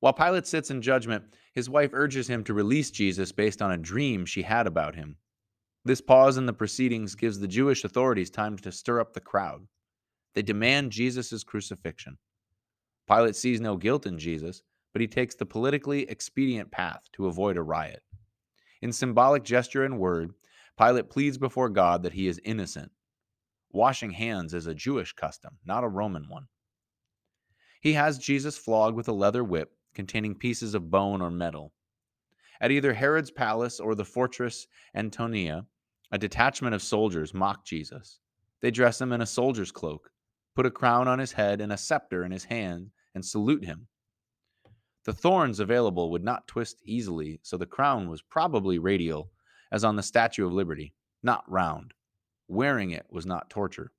While 0.00 0.14
Pilate 0.14 0.46
sits 0.46 0.70
in 0.70 0.80
judgment, 0.80 1.24
his 1.52 1.68
wife 1.68 1.90
urges 1.92 2.26
him 2.26 2.42
to 2.44 2.54
release 2.54 2.90
Jesus 2.90 3.32
based 3.32 3.60
on 3.60 3.72
a 3.72 3.76
dream 3.76 4.24
she 4.24 4.40
had 4.40 4.66
about 4.66 4.94
him. 4.94 5.18
This 5.84 6.00
pause 6.00 6.36
in 6.36 6.46
the 6.46 6.52
proceedings 6.52 7.14
gives 7.14 7.38
the 7.38 7.48
Jewish 7.48 7.84
authorities 7.84 8.30
time 8.30 8.56
to 8.58 8.70
stir 8.70 9.00
up 9.00 9.12
the 9.12 9.20
crowd. 9.20 9.66
They 10.34 10.42
demand 10.42 10.92
Jesus' 10.92 11.42
crucifixion. 11.42 12.18
Pilate 13.08 13.36
sees 13.36 13.60
no 13.60 13.76
guilt 13.76 14.06
in 14.06 14.18
Jesus, 14.18 14.62
but 14.92 15.00
he 15.00 15.08
takes 15.08 15.34
the 15.34 15.46
politically 15.46 16.08
expedient 16.08 16.70
path 16.70 17.08
to 17.12 17.26
avoid 17.26 17.56
a 17.56 17.62
riot. 17.62 18.02
In 18.80 18.92
symbolic 18.92 19.42
gesture 19.42 19.84
and 19.84 19.98
word, 19.98 20.32
Pilate 20.78 21.10
pleads 21.10 21.36
before 21.36 21.68
God 21.68 22.02
that 22.02 22.14
he 22.14 22.28
is 22.28 22.40
innocent 22.44 22.92
Washing 23.74 24.10
hands 24.10 24.52
is 24.52 24.66
a 24.66 24.74
Jewish 24.74 25.14
custom, 25.14 25.56
not 25.64 25.82
a 25.82 25.88
Roman 25.88 26.28
one. 26.28 26.48
He 27.80 27.94
has 27.94 28.18
Jesus 28.18 28.58
flogged 28.58 28.94
with 28.94 29.08
a 29.08 29.12
leather 29.12 29.42
whip 29.42 29.72
containing 29.94 30.34
pieces 30.34 30.74
of 30.74 30.90
bone 30.90 31.22
or 31.22 31.30
metal. 31.30 31.72
At 32.60 32.70
either 32.70 32.92
Herod's 32.92 33.30
palace 33.30 33.80
or 33.80 33.94
the 33.94 34.04
fortress 34.04 34.66
Antonia, 34.94 35.66
a 36.12 36.18
detachment 36.18 36.74
of 36.74 36.82
soldiers 36.82 37.32
mock 37.32 37.64
Jesus. 37.64 38.20
They 38.60 38.70
dress 38.70 39.00
him 39.00 39.12
in 39.12 39.22
a 39.22 39.26
soldier's 39.26 39.72
cloak, 39.72 40.10
put 40.54 40.66
a 40.66 40.70
crown 40.70 41.08
on 41.08 41.18
his 41.18 41.32
head 41.32 41.60
and 41.62 41.72
a 41.72 41.78
scepter 41.78 42.22
in 42.24 42.30
his 42.30 42.44
hand, 42.44 42.90
and 43.14 43.24
salute 43.24 43.64
him. 43.64 43.88
The 45.04 45.14
thorns 45.14 45.58
available 45.58 46.10
would 46.10 46.22
not 46.22 46.46
twist 46.46 46.80
easily, 46.84 47.40
so 47.42 47.56
the 47.56 47.66
crown 47.66 48.08
was 48.08 48.22
probably 48.22 48.78
radial, 48.78 49.32
as 49.72 49.82
on 49.82 49.96
the 49.96 50.02
Statue 50.02 50.46
of 50.46 50.52
Liberty, 50.52 50.94
not 51.22 51.50
round. 51.50 51.94
Wearing 52.46 52.90
it 52.90 53.06
was 53.10 53.26
not 53.26 53.50
torture. 53.50 53.90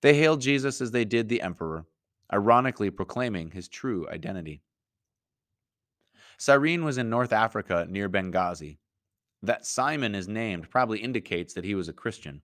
They 0.00 0.14
hailed 0.14 0.40
Jesus 0.40 0.80
as 0.80 0.90
they 0.90 1.04
did 1.04 1.28
the 1.28 1.42
emperor, 1.42 1.84
ironically 2.32 2.90
proclaiming 2.90 3.50
his 3.50 3.68
true 3.68 4.08
identity. 4.08 4.62
Cyrene 6.38 6.84
was 6.84 6.98
in 6.98 7.10
North 7.10 7.32
Africa 7.32 7.86
near 7.88 8.08
Benghazi. 8.08 8.78
That 9.42 9.66
Simon 9.66 10.14
is 10.14 10.28
named 10.28 10.70
probably 10.70 11.00
indicates 11.00 11.54
that 11.54 11.64
he 11.64 11.74
was 11.74 11.88
a 11.88 11.92
Christian. 11.92 12.42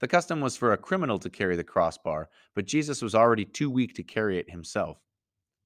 The 0.00 0.08
custom 0.08 0.40
was 0.40 0.56
for 0.56 0.72
a 0.72 0.78
criminal 0.78 1.18
to 1.18 1.28
carry 1.28 1.56
the 1.56 1.64
crossbar, 1.64 2.30
but 2.54 2.66
Jesus 2.66 3.02
was 3.02 3.14
already 3.14 3.44
too 3.44 3.68
weak 3.68 3.94
to 3.94 4.02
carry 4.02 4.38
it 4.38 4.50
himself. 4.50 5.02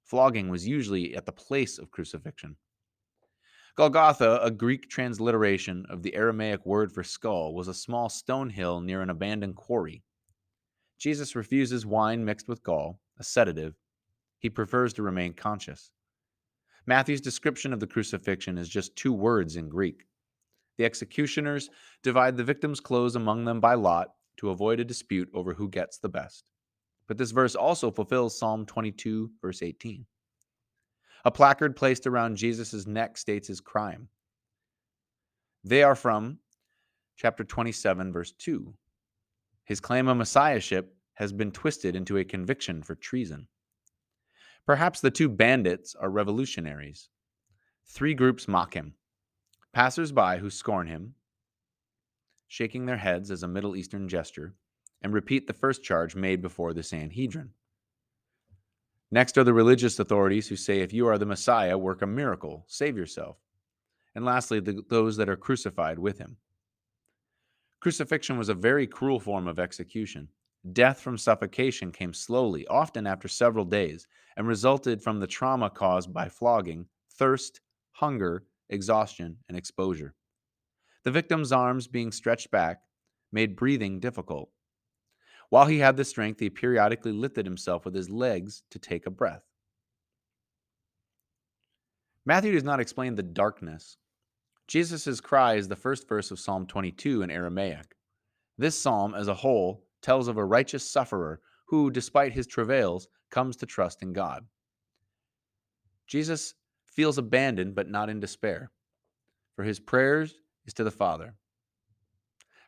Flogging 0.05 0.49
was 0.49 0.67
usually 0.67 1.15
at 1.15 1.27
the 1.27 1.33
place 1.33 1.79
of 1.79 1.91
crucifixion. 1.91 2.57
Golgotha, 3.77 4.43
a 4.43 4.51
Greek 4.51 4.91
transliteration 4.91 5.87
of 5.89 6.03
the 6.03 6.15
Aramaic 6.15 6.67
word 6.67 6.93
for 6.93 7.03
skull, 7.03 7.55
was 7.55 7.69
a 7.69 7.75
small 7.75 8.09
stone 8.09 8.51
hill 8.51 8.81
near 8.81 9.01
an 9.01 9.11
abandoned 9.11 9.57
quarry. 9.57 10.03
Jesus 10.99 11.37
refuses 11.37 11.87
wine 11.87 12.25
mixed 12.25 12.49
with 12.49 12.63
gall, 12.63 13.01
a 13.19 13.25
sedative. 13.25 13.75
He 14.39 14.51
prefers 14.51 14.93
to 14.95 15.03
remain 15.03 15.35
conscious. 15.35 15.91
Matthew's 16.85 17.21
description 17.21 17.73
of 17.73 17.81
the 17.81 17.87
crucifixion 17.87 18.59
is 18.59 18.69
just 18.69 18.97
two 18.97 19.13
words 19.13 19.57
in 19.57 19.69
Greek. 19.69 20.05
The 20.83 20.87
executioners 20.87 21.71
divide 22.03 22.37
the 22.37 22.43
victim's 22.43 22.81
clothes 22.81 23.15
among 23.15 23.45
them 23.45 23.61
by 23.61 23.75
lot 23.75 24.15
to 24.39 24.51
avoid 24.51 24.81
a 24.81 24.85
dispute 24.85 25.31
over 25.33 25.55
who 25.55 25.69
gets 25.69 25.99
the 25.99 26.09
best. 26.09 26.51
But 27.07 27.19
this 27.19 27.31
verse 27.31 27.55
also 27.55 27.93
fulfills 27.93 28.37
Psalm 28.37 28.67
22, 28.67 29.31
verse 29.41 29.63
18. 29.63 30.05
A 31.25 31.31
placard 31.31 31.77
placed 31.77 32.09
around 32.09 32.37
Jesus' 32.37 32.85
neck 32.85 33.17
states 33.17 33.47
his 33.47 33.61
crime. 33.61 34.09
They 35.63 35.85
are 35.85 35.95
from 35.95 36.41
chapter 37.15 37.45
27, 37.45 38.13
verse 38.13 38.33
2. 38.33 38.75
His 39.63 39.79
claim 39.79 40.09
of 40.09 40.17
messiahship 40.17 40.97
has 41.15 41.33
been 41.33 41.53
twisted 41.53 41.95
into 41.95 42.17
a 42.17 42.25
conviction 42.25 42.83
for 42.83 42.97
treason. 42.97 43.47
Perhaps 44.67 45.01
the 45.01 45.13
two 45.13 45.29
bandits 45.29 45.95
are 45.95 46.11
revolutionaries. 46.11 47.09
Three 47.87 48.15
groups 48.15 48.49
mock 48.49 48.75
him 48.75 48.95
passers 49.73 50.13
by 50.13 50.39
who 50.39 50.51
scorn 50.51 50.87
him, 50.87 51.15
shaking 52.47 52.87
their 52.87 52.99
heads 52.99 53.31
as 53.31 53.43
a 53.43 53.49
Middle 53.49 53.77
Eastern 53.77 54.09
gesture, 54.09 54.55
and 55.01 55.13
repeat 55.13 55.47
the 55.47 55.53
first 55.53 55.83
charge 55.83 56.15
made 56.15 56.43
before 56.43 56.73
the 56.73 56.83
Sanhedrin. 56.83 57.51
Next 59.11 59.37
are 59.37 59.45
the 59.45 59.53
religious 59.53 59.99
authorities 59.99 60.49
who 60.49 60.57
say, 60.57 60.81
if 60.81 60.93
you 60.93 61.07
are 61.07 61.19
the 61.19 61.27
Messiah, 61.27 61.77
work 61.77 62.03
a 62.03 62.07
miracle, 62.07 62.65
save 62.67 62.97
yourself. 62.97 63.37
And 64.15 64.25
lastly, 64.25 64.61
the, 64.61 64.83
those 64.89 65.17
that 65.17 65.29
are 65.29 65.37
crucified 65.37 65.99
with 65.99 66.19
him. 66.19 66.37
Crucifixion 67.81 68.39
was 68.39 68.49
a 68.49 68.55
very 68.55 68.87
cruel 68.87 69.19
form 69.19 69.49
of 69.49 69.59
execution. 69.59 70.29
Death 70.73 71.01
from 71.01 71.19
suffocation 71.19 71.91
came 71.91 72.15
slowly, 72.15 72.67
often 72.69 73.07
after 73.07 73.27
several 73.27 73.65
days, 73.65 74.07
and 74.37 74.47
resulted 74.47 75.03
from 75.03 75.19
the 75.19 75.27
trauma 75.27 75.69
caused 75.69 76.13
by 76.13 76.29
flogging, 76.29 76.87
thirst, 77.11 77.61
hunger, 77.91 78.45
exhaustion, 78.73 79.37
and 79.49 79.57
exposure. 79.57 80.15
The 81.05 81.11
victim's 81.11 81.53
arms 81.53 81.87
being 81.87 82.13
stretched 82.13 82.51
back 82.51 82.81
made 83.33 83.57
breathing 83.57 84.01
difficult. 84.01 84.51
While 85.51 85.67
he 85.67 85.79
had 85.79 85.97
the 85.97 86.05
strength, 86.05 86.41
he 86.41 86.49
periodically 86.49 87.13
lifted 87.13 87.45
himself 87.45 87.85
with 87.85 87.95
his 87.95 88.09
legs 88.09 88.63
to 88.71 88.79
take 88.79 89.07
a 89.07 89.11
breath. 89.11 89.43
Matthew 92.25 92.53
does 92.53 92.65
not 92.65 92.81
explain 92.81 93.15
the 93.15 93.23
darkness. 93.23 93.99
Jesus' 94.69 95.21
cry 95.21 95.55
is 95.55 95.69
the 95.69 95.77
first 95.77 96.09
verse 96.09 96.31
of 96.31 96.39
Psalm 96.39 96.67
22 96.67 97.23
in 97.23 97.31
Aramaic. 97.31 97.97
This 98.57 98.79
psalm, 98.79 99.15
as 99.15 99.29
a 99.29 99.35
whole, 99.35 99.85
tells 100.03 100.29
of 100.29 100.37
a 100.37 100.45
righteous 100.45 100.89
sufferer 100.89 101.41
who, 101.67 101.91
despite 101.91 102.33
his 102.33 102.47
travails, 102.47 103.09
comes 103.31 103.57
to 103.57 103.67
trust 103.67 104.03
in 104.03 104.13
God. 104.13 104.47
Jesus 106.07 106.55
feels 106.93 107.19
abandoned 107.19 107.75
but 107.75 107.89
not 107.89 108.09
in 108.09 108.21
despair, 108.21 108.71
for 109.57 109.65
his 109.65 109.81
prayers 109.81 110.35
is 110.67 110.75
to 110.75 110.85
the 110.85 110.91
Father. 110.91 111.35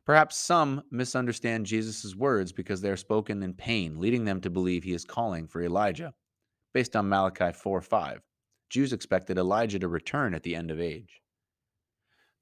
Perhaps 0.05 0.37
some 0.37 0.83
misunderstand 0.91 1.65
Jesus' 1.65 2.15
words 2.15 2.53
because 2.53 2.81
they 2.81 2.91
are 2.91 2.97
spoken 2.97 3.43
in 3.43 3.55
pain, 3.55 3.99
leading 3.99 4.25
them 4.25 4.41
to 4.43 4.51
believe 4.51 4.85
he 4.85 4.93
is 4.93 5.05
calling 5.05 5.47
for 5.47 5.63
Elijah. 5.63 6.13
Based 6.75 6.95
on 6.95 7.09
Malachi 7.09 7.53
4 7.53 7.81
5, 7.81 8.21
Jews 8.69 8.93
expected 8.93 9.39
Elijah 9.39 9.79
to 9.79 9.89
return 9.89 10.35
at 10.35 10.43
the 10.43 10.57
end 10.57 10.71
of 10.71 10.81
age. 10.81 11.23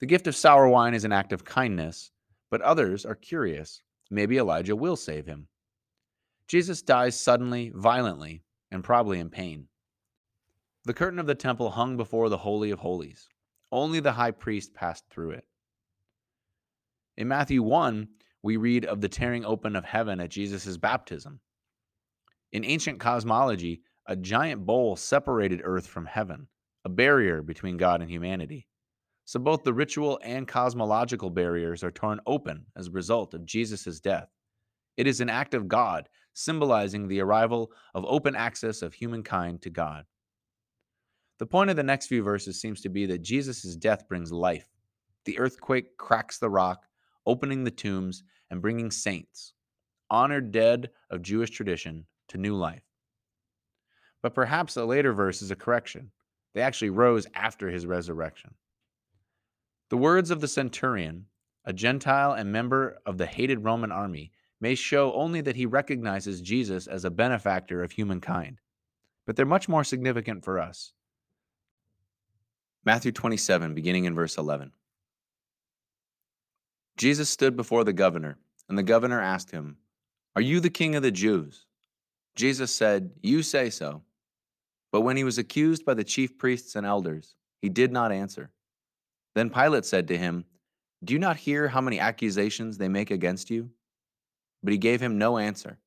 The 0.00 0.06
gift 0.06 0.26
of 0.26 0.34
sour 0.34 0.68
wine 0.68 0.94
is 0.94 1.04
an 1.04 1.12
act 1.12 1.32
of 1.32 1.44
kindness, 1.44 2.10
but 2.50 2.62
others 2.62 3.06
are 3.06 3.14
curious. 3.14 3.82
Maybe 4.10 4.38
Elijah 4.38 4.74
will 4.74 4.96
save 4.96 5.26
him. 5.26 5.46
Jesus 6.48 6.82
dies 6.82 7.20
suddenly, 7.20 7.70
violently, 7.74 8.42
and 8.70 8.82
probably 8.82 9.20
in 9.20 9.30
pain. 9.30 9.68
The 10.84 10.94
curtain 10.94 11.20
of 11.20 11.26
the 11.26 11.34
temple 11.36 11.70
hung 11.70 11.96
before 11.96 12.28
the 12.28 12.38
Holy 12.38 12.72
of 12.72 12.80
Holies. 12.80 13.28
Only 13.70 14.00
the 14.00 14.12
high 14.12 14.32
priest 14.32 14.74
passed 14.74 15.04
through 15.08 15.30
it. 15.30 15.44
In 17.16 17.28
Matthew 17.28 17.62
1, 17.62 18.08
we 18.42 18.56
read 18.56 18.84
of 18.84 19.00
the 19.00 19.08
tearing 19.08 19.44
open 19.44 19.76
of 19.76 19.84
heaven 19.84 20.18
at 20.18 20.30
Jesus' 20.30 20.76
baptism. 20.76 21.38
In 22.50 22.64
ancient 22.64 22.98
cosmology, 22.98 23.82
a 24.06 24.16
giant 24.16 24.66
bowl 24.66 24.96
separated 24.96 25.60
earth 25.62 25.86
from 25.86 26.04
heaven, 26.04 26.48
a 26.84 26.88
barrier 26.88 27.42
between 27.42 27.76
God 27.76 28.02
and 28.02 28.10
humanity. 28.10 28.66
So 29.24 29.38
both 29.38 29.62
the 29.62 29.72
ritual 29.72 30.18
and 30.24 30.48
cosmological 30.48 31.30
barriers 31.30 31.84
are 31.84 31.92
torn 31.92 32.20
open 32.26 32.66
as 32.76 32.88
a 32.88 32.92
result 32.92 33.34
of 33.34 33.46
Jesus' 33.46 34.00
death. 34.00 34.28
It 34.96 35.06
is 35.06 35.20
an 35.20 35.30
act 35.30 35.54
of 35.54 35.68
God, 35.68 36.08
symbolizing 36.32 37.06
the 37.06 37.20
arrival 37.20 37.70
of 37.94 38.04
open 38.04 38.34
access 38.34 38.82
of 38.82 38.94
humankind 38.94 39.62
to 39.62 39.70
God. 39.70 40.04
The 41.38 41.46
point 41.46 41.70
of 41.70 41.76
the 41.76 41.82
next 41.82 42.06
few 42.06 42.22
verses 42.22 42.60
seems 42.60 42.80
to 42.82 42.88
be 42.88 43.06
that 43.06 43.22
Jesus' 43.22 43.76
death 43.76 44.08
brings 44.08 44.32
life. 44.32 44.68
The 45.24 45.38
earthquake 45.38 45.96
cracks 45.96 46.38
the 46.38 46.50
rock, 46.50 46.84
opening 47.26 47.64
the 47.64 47.70
tombs 47.70 48.22
and 48.50 48.62
bringing 48.62 48.90
saints, 48.90 49.54
honored 50.10 50.52
dead 50.52 50.90
of 51.10 51.22
Jewish 51.22 51.50
tradition, 51.50 52.06
to 52.28 52.38
new 52.38 52.54
life. 52.54 52.84
But 54.22 54.34
perhaps 54.34 54.76
a 54.76 54.84
later 54.84 55.12
verse 55.12 55.42
is 55.42 55.50
a 55.50 55.56
correction. 55.56 56.10
They 56.54 56.60
actually 56.60 56.90
rose 56.90 57.26
after 57.34 57.68
his 57.70 57.86
resurrection. 57.86 58.54
The 59.90 59.96
words 59.96 60.30
of 60.30 60.40
the 60.40 60.48
centurion, 60.48 61.26
a 61.64 61.72
Gentile 61.72 62.32
and 62.32 62.52
member 62.52 62.98
of 63.04 63.18
the 63.18 63.26
hated 63.26 63.64
Roman 63.64 63.92
army, 63.92 64.32
may 64.60 64.74
show 64.74 65.12
only 65.12 65.40
that 65.40 65.56
he 65.56 65.66
recognizes 65.66 66.40
Jesus 66.40 66.86
as 66.86 67.04
a 67.04 67.10
benefactor 67.10 67.82
of 67.82 67.90
humankind. 67.90 68.60
But 69.26 69.36
they're 69.36 69.44
much 69.44 69.68
more 69.68 69.84
significant 69.84 70.44
for 70.44 70.60
us. 70.60 70.92
Matthew 72.84 73.12
27, 73.12 73.74
beginning 73.74 74.06
in 74.06 74.14
verse 74.14 74.36
11. 74.36 74.72
Jesus 76.96 77.30
stood 77.30 77.56
before 77.56 77.84
the 77.84 77.92
governor, 77.92 78.38
and 78.68 78.76
the 78.76 78.82
governor 78.82 79.20
asked 79.20 79.52
him, 79.52 79.76
Are 80.34 80.42
you 80.42 80.58
the 80.58 80.70
king 80.70 80.96
of 80.96 81.02
the 81.02 81.12
Jews? 81.12 81.66
Jesus 82.34 82.74
said, 82.74 83.12
You 83.22 83.42
say 83.42 83.70
so. 83.70 84.02
But 84.90 85.02
when 85.02 85.16
he 85.16 85.24
was 85.24 85.38
accused 85.38 85.84
by 85.84 85.94
the 85.94 86.04
chief 86.04 86.36
priests 86.38 86.74
and 86.74 86.84
elders, 86.84 87.36
he 87.60 87.68
did 87.68 87.92
not 87.92 88.12
answer. 88.12 88.50
Then 89.34 89.48
Pilate 89.48 89.84
said 89.84 90.08
to 90.08 90.18
him, 90.18 90.44
Do 91.04 91.12
you 91.12 91.20
not 91.20 91.36
hear 91.36 91.68
how 91.68 91.80
many 91.80 92.00
accusations 92.00 92.78
they 92.78 92.88
make 92.88 93.10
against 93.10 93.48
you? 93.48 93.70
But 94.62 94.72
he 94.72 94.78
gave 94.78 95.00
him 95.00 95.18
no 95.18 95.38
answer, 95.38 95.78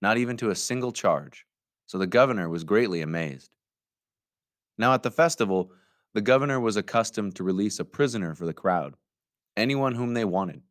not 0.00 0.18
even 0.18 0.36
to 0.38 0.50
a 0.50 0.54
single 0.54 0.92
charge. 0.92 1.46
So 1.86 1.98
the 1.98 2.06
governor 2.06 2.48
was 2.48 2.64
greatly 2.64 3.02
amazed. 3.02 3.50
Now 4.78 4.94
at 4.94 5.02
the 5.02 5.10
festival, 5.10 5.72
the 6.14 6.22
governor 6.22 6.60
was 6.60 6.76
accustomed 6.76 7.34
to 7.34 7.44
release 7.44 7.80
a 7.80 7.84
prisoner 7.84 8.34
for 8.34 8.46
the 8.46 8.54
crowd, 8.54 8.94
anyone 9.56 9.94
whom 9.94 10.14
they 10.14 10.24
wanted. 10.24 10.62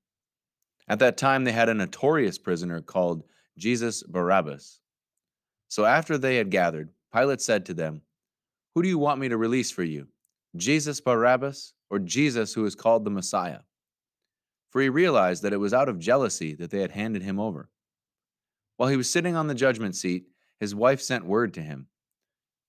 At 0.87 0.99
that 0.99 1.17
time, 1.17 1.43
they 1.43 1.51
had 1.51 1.69
a 1.69 1.73
notorious 1.73 2.37
prisoner 2.37 2.81
called 2.81 3.23
Jesus 3.57 4.03
Barabbas. 4.03 4.79
So 5.67 5.85
after 5.85 6.17
they 6.17 6.37
had 6.37 6.49
gathered, 6.49 6.89
Pilate 7.13 7.41
said 7.41 7.65
to 7.65 7.73
them, 7.73 8.01
Who 8.73 8.81
do 8.81 8.89
you 8.89 8.97
want 8.97 9.19
me 9.19 9.29
to 9.29 9.37
release 9.37 9.69
for 9.69 9.83
you, 9.83 10.07
Jesus 10.55 11.01
Barabbas 11.01 11.73
or 11.89 11.99
Jesus 11.99 12.53
who 12.53 12.65
is 12.65 12.75
called 12.75 13.03
the 13.03 13.11
Messiah? 13.11 13.59
For 14.71 14.81
he 14.81 14.89
realized 14.89 15.43
that 15.43 15.53
it 15.53 15.57
was 15.57 15.73
out 15.73 15.89
of 15.89 15.99
jealousy 15.99 16.55
that 16.55 16.71
they 16.71 16.79
had 16.79 16.91
handed 16.91 17.21
him 17.21 17.39
over. 17.39 17.69
While 18.77 18.89
he 18.89 18.97
was 18.97 19.09
sitting 19.09 19.35
on 19.35 19.47
the 19.47 19.55
judgment 19.55 19.95
seat, 19.95 20.25
his 20.59 20.73
wife 20.73 21.01
sent 21.01 21.25
word 21.25 21.53
to 21.55 21.61
him 21.61 21.87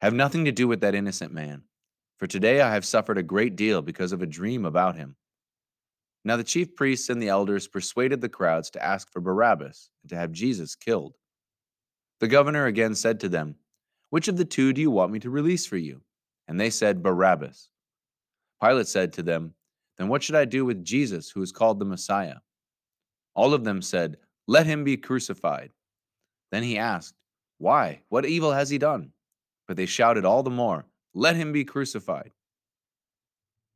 Have 0.01 0.13
nothing 0.13 0.45
to 0.45 0.53
do 0.53 0.69
with 0.69 0.81
that 0.81 0.95
innocent 0.95 1.33
man, 1.33 1.63
for 2.19 2.27
today 2.27 2.61
I 2.61 2.73
have 2.73 2.85
suffered 2.85 3.19
a 3.19 3.23
great 3.23 3.57
deal 3.57 3.83
because 3.83 4.13
of 4.13 4.23
a 4.23 4.27
dream 4.27 4.65
about 4.65 4.97
him. 4.97 5.17
Now 6.25 6.37
the 6.37 6.45
chief 6.45 6.75
priests 6.75 7.09
and 7.09 7.21
the 7.21 7.29
elders 7.29 7.69
persuaded 7.69 8.21
the 8.21 8.29
crowds 8.29 8.71
to 8.71 8.85
ask 8.85 9.13
for 9.13 9.21
Barabbas 9.21 9.91
and 10.03 10.11
to 10.11 10.17
have 10.17 10.33
Jesus 10.33 10.75
killed. 10.75 11.17
The 12.21 12.29
governor 12.29 12.67
again 12.67 12.95
said 12.95 13.21
to 13.21 13.29
them, 13.29 13.57
which 14.15 14.29
of 14.29 14.37
the 14.37 14.45
two 14.45 14.73
do 14.73 14.81
you 14.81 14.93
want 14.93 15.11
me 15.11 15.19
to 15.19 15.29
release 15.29 15.67
for 15.67 15.77
you? 15.77 16.01
And 16.47 16.61
they 16.61 16.71
said, 16.71 17.03
Barabbas. 17.03 17.69
Pilate 18.63 18.87
said 18.87 19.13
to 19.15 19.25
them, 19.25 19.55
Then 19.99 20.07
what 20.07 20.23
should 20.23 20.37
I 20.37 20.45
do 20.45 20.65
with 20.65 20.85
Jesus, 20.85 21.29
who 21.29 21.43
is 21.43 21.51
called 21.51 21.81
the 21.81 21.85
Messiah? 21.85 22.37
All 23.35 23.53
of 23.53 23.65
them 23.65 23.83
said, 23.83 24.19
Let 24.47 24.67
him 24.67 24.85
be 24.85 24.97
crucified. 24.97 25.73
Then 26.53 26.63
he 26.63 26.79
asked, 26.79 27.17
Why? 27.59 28.03
What 28.09 28.25
evil 28.25 28.53
has 28.53 28.71
he 28.71 28.79
done? 28.79 29.11
But 29.67 29.77
they 29.77 29.87
shouted 29.87 30.25
all 30.25 30.45
the 30.45 30.49
more, 30.51 30.87
Let 31.15 31.37
him 31.37 31.53
be 31.53 31.65
crucified. 31.65 32.33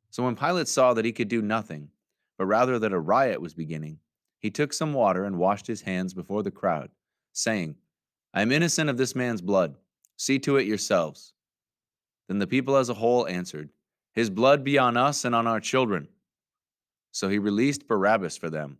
So 0.09 0.23
when 0.23 0.35
Pilate 0.35 0.67
saw 0.67 0.93
that 0.93 1.05
he 1.05 1.11
could 1.11 1.29
do 1.29 1.41
nothing, 1.41 1.89
but 2.37 2.45
rather 2.45 2.77
that 2.79 2.93
a 2.93 2.99
riot 2.99 3.41
was 3.41 3.53
beginning, 3.53 3.99
he 4.39 4.49
took 4.49 4.73
some 4.73 4.93
water 4.93 5.25
and 5.25 5.37
washed 5.37 5.67
his 5.67 5.81
hands 5.81 6.13
before 6.13 6.43
the 6.43 6.51
crowd, 6.51 6.89
saying, 7.33 7.75
I 8.33 8.41
am 8.41 8.51
innocent 8.51 8.89
of 8.89 8.97
this 8.97 9.15
man's 9.15 9.41
blood. 9.41 9.75
See 10.17 10.39
to 10.39 10.57
it 10.57 10.67
yourselves. 10.67 11.33
Then 12.27 12.39
the 12.39 12.47
people 12.47 12.75
as 12.75 12.89
a 12.89 12.93
whole 12.93 13.27
answered, 13.27 13.69
His 14.13 14.29
blood 14.29 14.63
be 14.63 14.77
on 14.77 14.97
us 14.97 15.25
and 15.25 15.33
on 15.33 15.47
our 15.47 15.59
children. 15.59 16.09
So 17.11 17.29
he 17.29 17.39
released 17.39 17.87
Barabbas 17.87 18.37
for 18.37 18.49
them, 18.49 18.77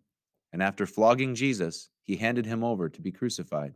and 0.54 0.62
after 0.62 0.86
flogging 0.86 1.34
Jesus, 1.36 1.90
he 2.04 2.18
handed 2.18 2.46
him 2.46 2.64
over 2.64 2.90
to 2.90 3.02
be 3.02 3.12
crucified. 3.12 3.74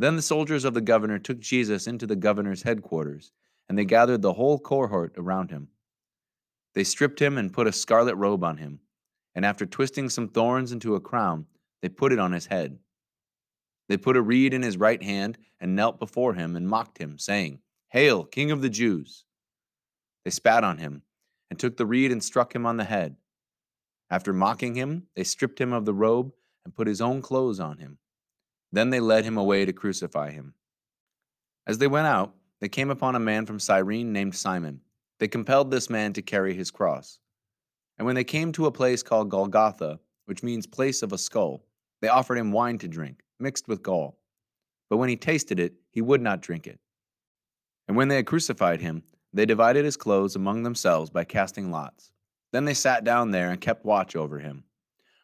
Then 0.00 0.16
the 0.16 0.22
soldiers 0.22 0.64
of 0.64 0.72
the 0.72 0.80
governor 0.80 1.18
took 1.18 1.40
Jesus 1.40 1.86
into 1.86 2.06
the 2.06 2.16
governor's 2.16 2.62
headquarters, 2.62 3.32
and 3.68 3.76
they 3.76 3.84
gathered 3.84 4.22
the 4.22 4.32
whole 4.32 4.58
cohort 4.58 5.12
around 5.18 5.50
him. 5.50 5.68
They 6.74 6.84
stripped 6.84 7.20
him 7.20 7.36
and 7.36 7.52
put 7.52 7.66
a 7.66 7.72
scarlet 7.72 8.14
robe 8.14 8.42
on 8.42 8.56
him, 8.56 8.80
and 9.34 9.44
after 9.44 9.66
twisting 9.66 10.08
some 10.08 10.28
thorns 10.28 10.72
into 10.72 10.94
a 10.94 11.00
crown, 11.00 11.44
they 11.82 11.90
put 11.90 12.12
it 12.14 12.18
on 12.18 12.32
his 12.32 12.46
head. 12.46 12.78
They 13.90 13.98
put 13.98 14.16
a 14.16 14.22
reed 14.22 14.54
in 14.54 14.62
his 14.62 14.78
right 14.78 15.02
hand 15.02 15.36
and 15.60 15.76
knelt 15.76 15.98
before 15.98 16.32
him 16.32 16.56
and 16.56 16.66
mocked 16.66 16.96
him, 16.96 17.18
saying, 17.18 17.60
Hail, 17.88 18.24
King 18.24 18.50
of 18.50 18.62
the 18.62 18.70
Jews! 18.70 19.26
They 20.24 20.30
spat 20.30 20.64
on 20.64 20.78
him 20.78 21.02
and 21.50 21.58
took 21.58 21.76
the 21.76 21.84
reed 21.84 22.10
and 22.10 22.24
struck 22.24 22.54
him 22.54 22.64
on 22.64 22.78
the 22.78 22.84
head. 22.84 23.16
After 24.08 24.32
mocking 24.32 24.76
him, 24.76 25.08
they 25.14 25.24
stripped 25.24 25.60
him 25.60 25.74
of 25.74 25.84
the 25.84 25.92
robe 25.92 26.32
and 26.64 26.74
put 26.74 26.86
his 26.86 27.02
own 27.02 27.20
clothes 27.20 27.60
on 27.60 27.76
him. 27.76 27.98
Then 28.72 28.90
they 28.90 29.00
led 29.00 29.24
him 29.24 29.36
away 29.36 29.64
to 29.64 29.72
crucify 29.72 30.30
him. 30.30 30.54
As 31.66 31.78
they 31.78 31.86
went 31.86 32.06
out, 32.06 32.34
they 32.60 32.68
came 32.68 32.90
upon 32.90 33.14
a 33.14 33.20
man 33.20 33.46
from 33.46 33.58
Cyrene 33.58 34.12
named 34.12 34.34
Simon. 34.34 34.80
They 35.18 35.28
compelled 35.28 35.70
this 35.70 35.90
man 35.90 36.12
to 36.14 36.22
carry 36.22 36.54
his 36.54 36.70
cross. 36.70 37.18
And 37.98 38.06
when 38.06 38.14
they 38.14 38.24
came 38.24 38.52
to 38.52 38.66
a 38.66 38.72
place 38.72 39.02
called 39.02 39.30
Golgotha, 39.30 40.00
which 40.26 40.42
means 40.42 40.66
place 40.66 41.02
of 41.02 41.12
a 41.12 41.18
skull, 41.18 41.64
they 42.00 42.08
offered 42.08 42.38
him 42.38 42.52
wine 42.52 42.78
to 42.78 42.88
drink 42.88 43.22
mixed 43.40 43.66
with 43.66 43.82
gall. 43.82 44.18
But 44.88 44.98
when 44.98 45.08
he 45.08 45.16
tasted 45.16 45.58
it, 45.58 45.74
he 45.90 46.02
would 46.02 46.20
not 46.20 46.42
drink 46.42 46.66
it. 46.66 46.78
And 47.88 47.96
when 47.96 48.08
they 48.08 48.16
had 48.16 48.26
crucified 48.26 48.80
him, 48.80 49.02
they 49.32 49.46
divided 49.46 49.84
his 49.84 49.96
clothes 49.96 50.36
among 50.36 50.62
themselves 50.62 51.10
by 51.10 51.24
casting 51.24 51.70
lots. 51.70 52.10
Then 52.52 52.64
they 52.64 52.74
sat 52.74 53.04
down 53.04 53.30
there 53.30 53.50
and 53.50 53.60
kept 53.60 53.84
watch 53.84 54.14
over 54.16 54.38
him. 54.38 54.64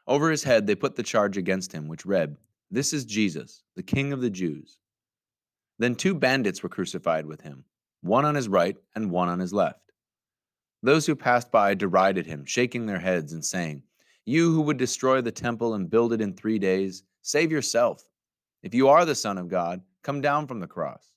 Over 0.07 0.31
his 0.31 0.45
head 0.45 0.67
they 0.67 0.75
put 0.75 0.97
the 0.97 1.03
charge 1.03 1.37
against 1.37 1.73
him, 1.73 1.89
which 1.89 2.07
read, 2.07 2.37
This 2.71 2.93
is 2.93 3.05
Jesus, 3.05 3.63
the 3.77 3.83
King 3.83 4.13
of 4.13 4.21
the 4.21 4.31
Jews. 4.31 4.81
Then 5.79 5.95
two 5.95 6.15
bandits 6.15 6.63
were 6.63 6.69
crucified 6.69 7.27
with 7.27 7.41
him, 7.41 7.65
one 8.01 8.25
on 8.25 8.35
his 8.35 8.49
right 8.49 8.77
and 8.95 9.11
one 9.11 9.29
on 9.29 9.39
his 9.39 9.53
left. 9.53 9.93
Those 10.83 11.07
who 11.07 11.15
passed 11.17 11.51
by 11.51 11.75
derided 11.75 12.27
him, 12.27 12.45
shaking 12.45 12.87
their 12.87 12.99
heads 12.99 13.33
and 13.33 13.45
saying, 13.45 13.83
You 14.25 14.53
who 14.53 14.63
would 14.63 14.77
destroy 14.77 15.21
the 15.21 15.33
temple 15.33 15.75
and 15.75 15.91
build 15.91 16.13
it 16.13 16.21
in 16.21 16.35
three 16.35 16.59
days, 16.59 17.03
Save 17.23 17.51
yourself. 17.51 18.05
If 18.63 18.73
you 18.75 18.89
are 18.89 19.05
the 19.05 19.15
Son 19.15 19.37
of 19.37 19.49
God, 19.49 19.81
come 20.03 20.21
down 20.21 20.47
from 20.47 20.61
the 20.61 20.67
cross. 20.67 21.13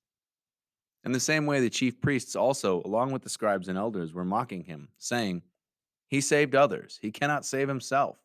In 1.04 1.12
the 1.12 1.20
same 1.20 1.46
way, 1.46 1.60
the 1.60 1.70
chief 1.70 2.02
priests 2.02 2.36
also, 2.36 2.82
along 2.84 3.12
with 3.12 3.22
the 3.22 3.30
scribes 3.30 3.68
and 3.68 3.78
elders, 3.78 4.14
were 4.14 4.26
mocking 4.26 4.64
him, 4.64 4.90
saying, 4.98 5.44
He 6.08 6.20
saved 6.20 6.56
others. 6.56 6.98
He 7.02 7.12
cannot 7.12 7.46
save 7.46 7.68
himself. 7.68 8.18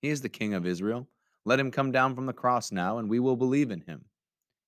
He 0.00 0.08
is 0.08 0.20
the 0.20 0.28
King 0.28 0.54
of 0.54 0.66
Israel. 0.66 1.06
Let 1.44 1.60
him 1.60 1.70
come 1.70 1.92
down 1.92 2.14
from 2.14 2.26
the 2.26 2.32
cross 2.32 2.72
now, 2.72 2.98
and 2.98 3.08
we 3.08 3.20
will 3.20 3.36
believe 3.36 3.70
in 3.70 3.80
him. 3.80 4.04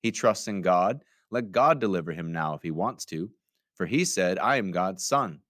He 0.03 0.11
trusts 0.11 0.49
in 0.49 0.63
God. 0.63 1.05
Let 1.31 1.53
God 1.53 1.81
deliver 1.81 2.13
him 2.13 2.33
now 2.33 2.55
if 2.55 2.63
he 2.63 2.71
wants 2.71 3.05
to, 3.07 3.31
for 3.75 3.87
he 3.87 4.05
said, 4.05 4.39
I 4.39 4.57
am 4.57 4.71
God's 4.71 5.05
son. 5.05 5.41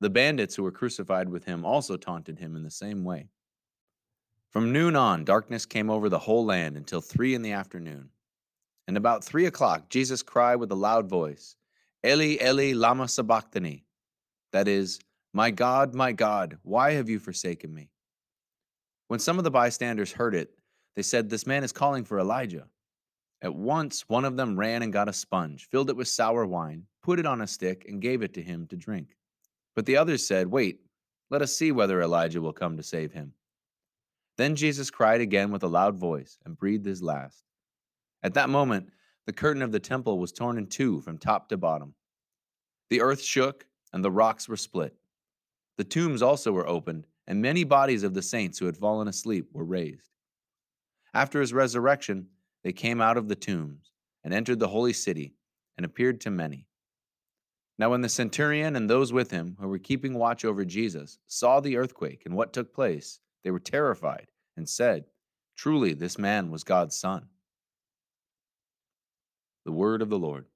The 0.00 0.10
bandits 0.10 0.54
who 0.54 0.62
were 0.62 0.72
crucified 0.72 1.28
with 1.28 1.44
him 1.44 1.64
also 1.64 1.96
taunted 1.96 2.38
him 2.38 2.56
in 2.56 2.62
the 2.62 2.70
same 2.70 3.04
way. 3.04 3.28
From 4.50 4.72
noon 4.72 4.96
on, 4.96 5.24
darkness 5.24 5.66
came 5.66 5.90
over 5.90 6.08
the 6.08 6.18
whole 6.18 6.44
land 6.44 6.76
until 6.76 7.00
three 7.00 7.34
in 7.34 7.42
the 7.42 7.52
afternoon. 7.52 8.10
And 8.86 8.96
about 8.96 9.24
three 9.24 9.46
o'clock, 9.46 9.88
Jesus 9.88 10.22
cried 10.22 10.56
with 10.56 10.70
a 10.72 10.76
loud 10.76 11.08
voice, 11.08 11.56
Eli, 12.06 12.36
Eli, 12.44 12.72
lama 12.74 13.08
sabachthani. 13.08 13.84
That 14.52 14.68
is, 14.68 15.00
My 15.32 15.50
God, 15.50 15.94
my 15.94 16.12
God, 16.12 16.58
why 16.62 16.92
have 16.92 17.08
you 17.08 17.18
forsaken 17.18 17.74
me? 17.74 17.90
When 19.08 19.20
some 19.20 19.38
of 19.38 19.44
the 19.44 19.50
bystanders 19.50 20.12
heard 20.12 20.34
it, 20.34 20.50
they 20.96 21.02
said, 21.02 21.28
This 21.28 21.46
man 21.46 21.64
is 21.64 21.72
calling 21.72 22.04
for 22.04 22.18
Elijah. 22.18 22.66
At 23.42 23.54
once, 23.54 24.08
one 24.08 24.24
of 24.24 24.36
them 24.36 24.58
ran 24.58 24.82
and 24.82 24.92
got 24.92 25.08
a 25.08 25.12
sponge, 25.12 25.68
filled 25.68 25.90
it 25.90 25.96
with 25.96 26.08
sour 26.08 26.46
wine, 26.46 26.86
put 27.02 27.18
it 27.18 27.26
on 27.26 27.42
a 27.42 27.46
stick, 27.46 27.84
and 27.88 28.00
gave 28.00 28.22
it 28.22 28.32
to 28.34 28.42
him 28.42 28.66
to 28.68 28.76
drink. 28.76 29.16
But 29.74 29.86
the 29.86 29.96
others 29.96 30.26
said, 30.26 30.46
Wait, 30.46 30.80
let 31.30 31.42
us 31.42 31.56
see 31.56 31.72
whether 31.72 32.00
Elijah 32.00 32.40
will 32.40 32.52
come 32.52 32.76
to 32.76 32.82
save 32.82 33.12
him. 33.12 33.34
Then 34.36 34.56
Jesus 34.56 34.90
cried 34.90 35.20
again 35.20 35.52
with 35.52 35.62
a 35.62 35.68
loud 35.68 35.96
voice 35.96 36.38
and 36.44 36.58
breathed 36.58 36.86
his 36.86 37.02
last. 37.02 37.44
At 38.22 38.34
that 38.34 38.48
moment, 38.48 38.90
the 39.26 39.32
curtain 39.32 39.62
of 39.62 39.72
the 39.72 39.80
temple 39.80 40.18
was 40.18 40.32
torn 40.32 40.58
in 40.58 40.66
two 40.66 41.00
from 41.00 41.18
top 41.18 41.48
to 41.48 41.56
bottom. 41.56 41.94
The 42.90 43.00
earth 43.00 43.22
shook 43.22 43.66
and 43.92 44.04
the 44.04 44.10
rocks 44.10 44.48
were 44.48 44.56
split. 44.56 44.94
The 45.76 45.84
tombs 45.84 46.22
also 46.22 46.52
were 46.52 46.66
opened, 46.66 47.06
and 47.26 47.40
many 47.40 47.64
bodies 47.64 48.02
of 48.02 48.14
the 48.14 48.22
saints 48.22 48.58
who 48.58 48.66
had 48.66 48.76
fallen 48.76 49.08
asleep 49.08 49.48
were 49.52 49.64
raised. 49.64 50.10
After 51.14 51.40
his 51.40 51.52
resurrection, 51.52 52.26
they 52.62 52.72
came 52.72 53.00
out 53.00 53.16
of 53.16 53.28
the 53.28 53.36
tombs 53.36 53.92
and 54.24 54.34
entered 54.34 54.58
the 54.58 54.68
holy 54.68 54.92
city 54.92 55.34
and 55.76 55.84
appeared 55.84 56.20
to 56.22 56.30
many. 56.30 56.66
Now, 57.78 57.90
when 57.90 58.02
the 58.02 58.08
centurion 58.08 58.76
and 58.76 58.88
those 58.88 59.12
with 59.12 59.30
him 59.30 59.56
who 59.60 59.68
were 59.68 59.78
keeping 59.78 60.14
watch 60.14 60.44
over 60.44 60.64
Jesus 60.64 61.18
saw 61.26 61.60
the 61.60 61.76
earthquake 61.76 62.22
and 62.24 62.36
what 62.36 62.52
took 62.52 62.72
place, 62.72 63.18
they 63.42 63.50
were 63.50 63.60
terrified 63.60 64.28
and 64.56 64.68
said, 64.68 65.04
Truly, 65.56 65.92
this 65.92 66.18
man 66.18 66.50
was 66.50 66.64
God's 66.64 66.96
son. 66.96 67.26
The 69.64 69.72
word 69.72 70.02
of 70.02 70.10
the 70.10 70.18
Lord. 70.18 70.46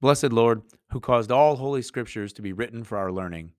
Blessed 0.00 0.32
Lord, 0.32 0.62
who 0.90 1.00
caused 1.00 1.32
all 1.32 1.56
holy 1.56 1.80
scriptures 1.80 2.32
to 2.34 2.42
be 2.42 2.52
written 2.52 2.84
for 2.84 2.98
our 2.98 3.10
learning, 3.10 3.52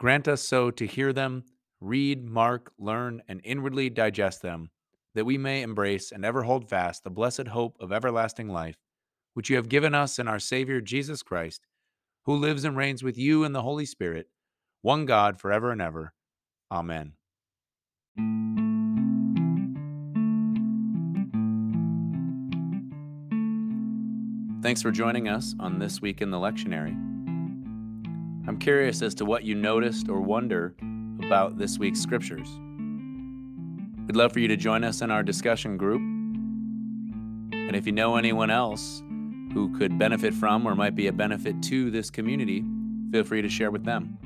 grant 0.00 0.26
us 0.26 0.40
so 0.40 0.70
to 0.70 0.86
hear 0.86 1.12
them, 1.12 1.44
read, 1.78 2.24
mark, 2.24 2.72
learn, 2.78 3.22
and 3.28 3.38
inwardly 3.44 3.90
digest 3.90 4.40
them, 4.40 4.70
that 5.14 5.26
we 5.26 5.36
may 5.36 5.60
embrace 5.60 6.10
and 6.10 6.24
ever 6.24 6.42
hold 6.42 6.66
fast 6.66 7.04
the 7.04 7.10
blessed 7.10 7.48
hope 7.48 7.76
of 7.78 7.92
everlasting 7.92 8.48
life, 8.48 8.78
which 9.34 9.50
you 9.50 9.56
have 9.56 9.68
given 9.68 9.94
us 9.94 10.18
in 10.18 10.26
our 10.26 10.38
Savior 10.38 10.80
Jesus 10.80 11.22
Christ, 11.22 11.66
who 12.24 12.34
lives 12.34 12.64
and 12.64 12.78
reigns 12.78 13.02
with 13.02 13.18
you 13.18 13.44
in 13.44 13.52
the 13.52 13.60
Holy 13.60 13.84
Spirit, 13.84 14.28
one 14.80 15.04
God, 15.04 15.38
forever 15.38 15.70
and 15.70 15.82
ever. 15.82 16.14
Amen. 16.72 17.12
Thanks 24.62 24.80
for 24.80 24.90
joining 24.90 25.28
us 25.28 25.54
on 25.60 25.78
This 25.78 26.00
Week 26.00 26.22
in 26.22 26.30
the 26.30 26.38
Lectionary. 26.38 27.09
I'm 28.50 28.58
curious 28.58 29.00
as 29.00 29.14
to 29.14 29.24
what 29.24 29.44
you 29.44 29.54
noticed 29.54 30.08
or 30.08 30.20
wonder 30.20 30.74
about 31.24 31.56
this 31.56 31.78
week's 31.78 32.00
scriptures. 32.00 32.48
We'd 34.08 34.16
love 34.16 34.32
for 34.32 34.40
you 34.40 34.48
to 34.48 34.56
join 34.56 34.82
us 34.82 35.02
in 35.02 35.12
our 35.12 35.22
discussion 35.22 35.76
group. 35.76 36.00
And 36.00 37.76
if 37.76 37.86
you 37.86 37.92
know 37.92 38.16
anyone 38.16 38.50
else 38.50 39.04
who 39.54 39.72
could 39.78 39.96
benefit 40.00 40.34
from 40.34 40.66
or 40.66 40.74
might 40.74 40.96
be 40.96 41.06
a 41.06 41.12
benefit 41.12 41.62
to 41.62 41.92
this 41.92 42.10
community, 42.10 42.64
feel 43.12 43.22
free 43.22 43.40
to 43.40 43.48
share 43.48 43.70
with 43.70 43.84
them. 43.84 44.18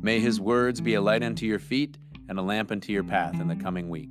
May 0.00 0.20
his 0.20 0.40
words 0.40 0.80
be 0.80 0.94
a 0.94 1.02
light 1.02 1.22
unto 1.22 1.44
your 1.44 1.58
feet 1.58 1.98
and 2.30 2.38
a 2.38 2.42
lamp 2.42 2.72
unto 2.72 2.94
your 2.94 3.04
path 3.04 3.38
in 3.38 3.46
the 3.46 3.56
coming 3.56 3.90
week. 3.90 4.10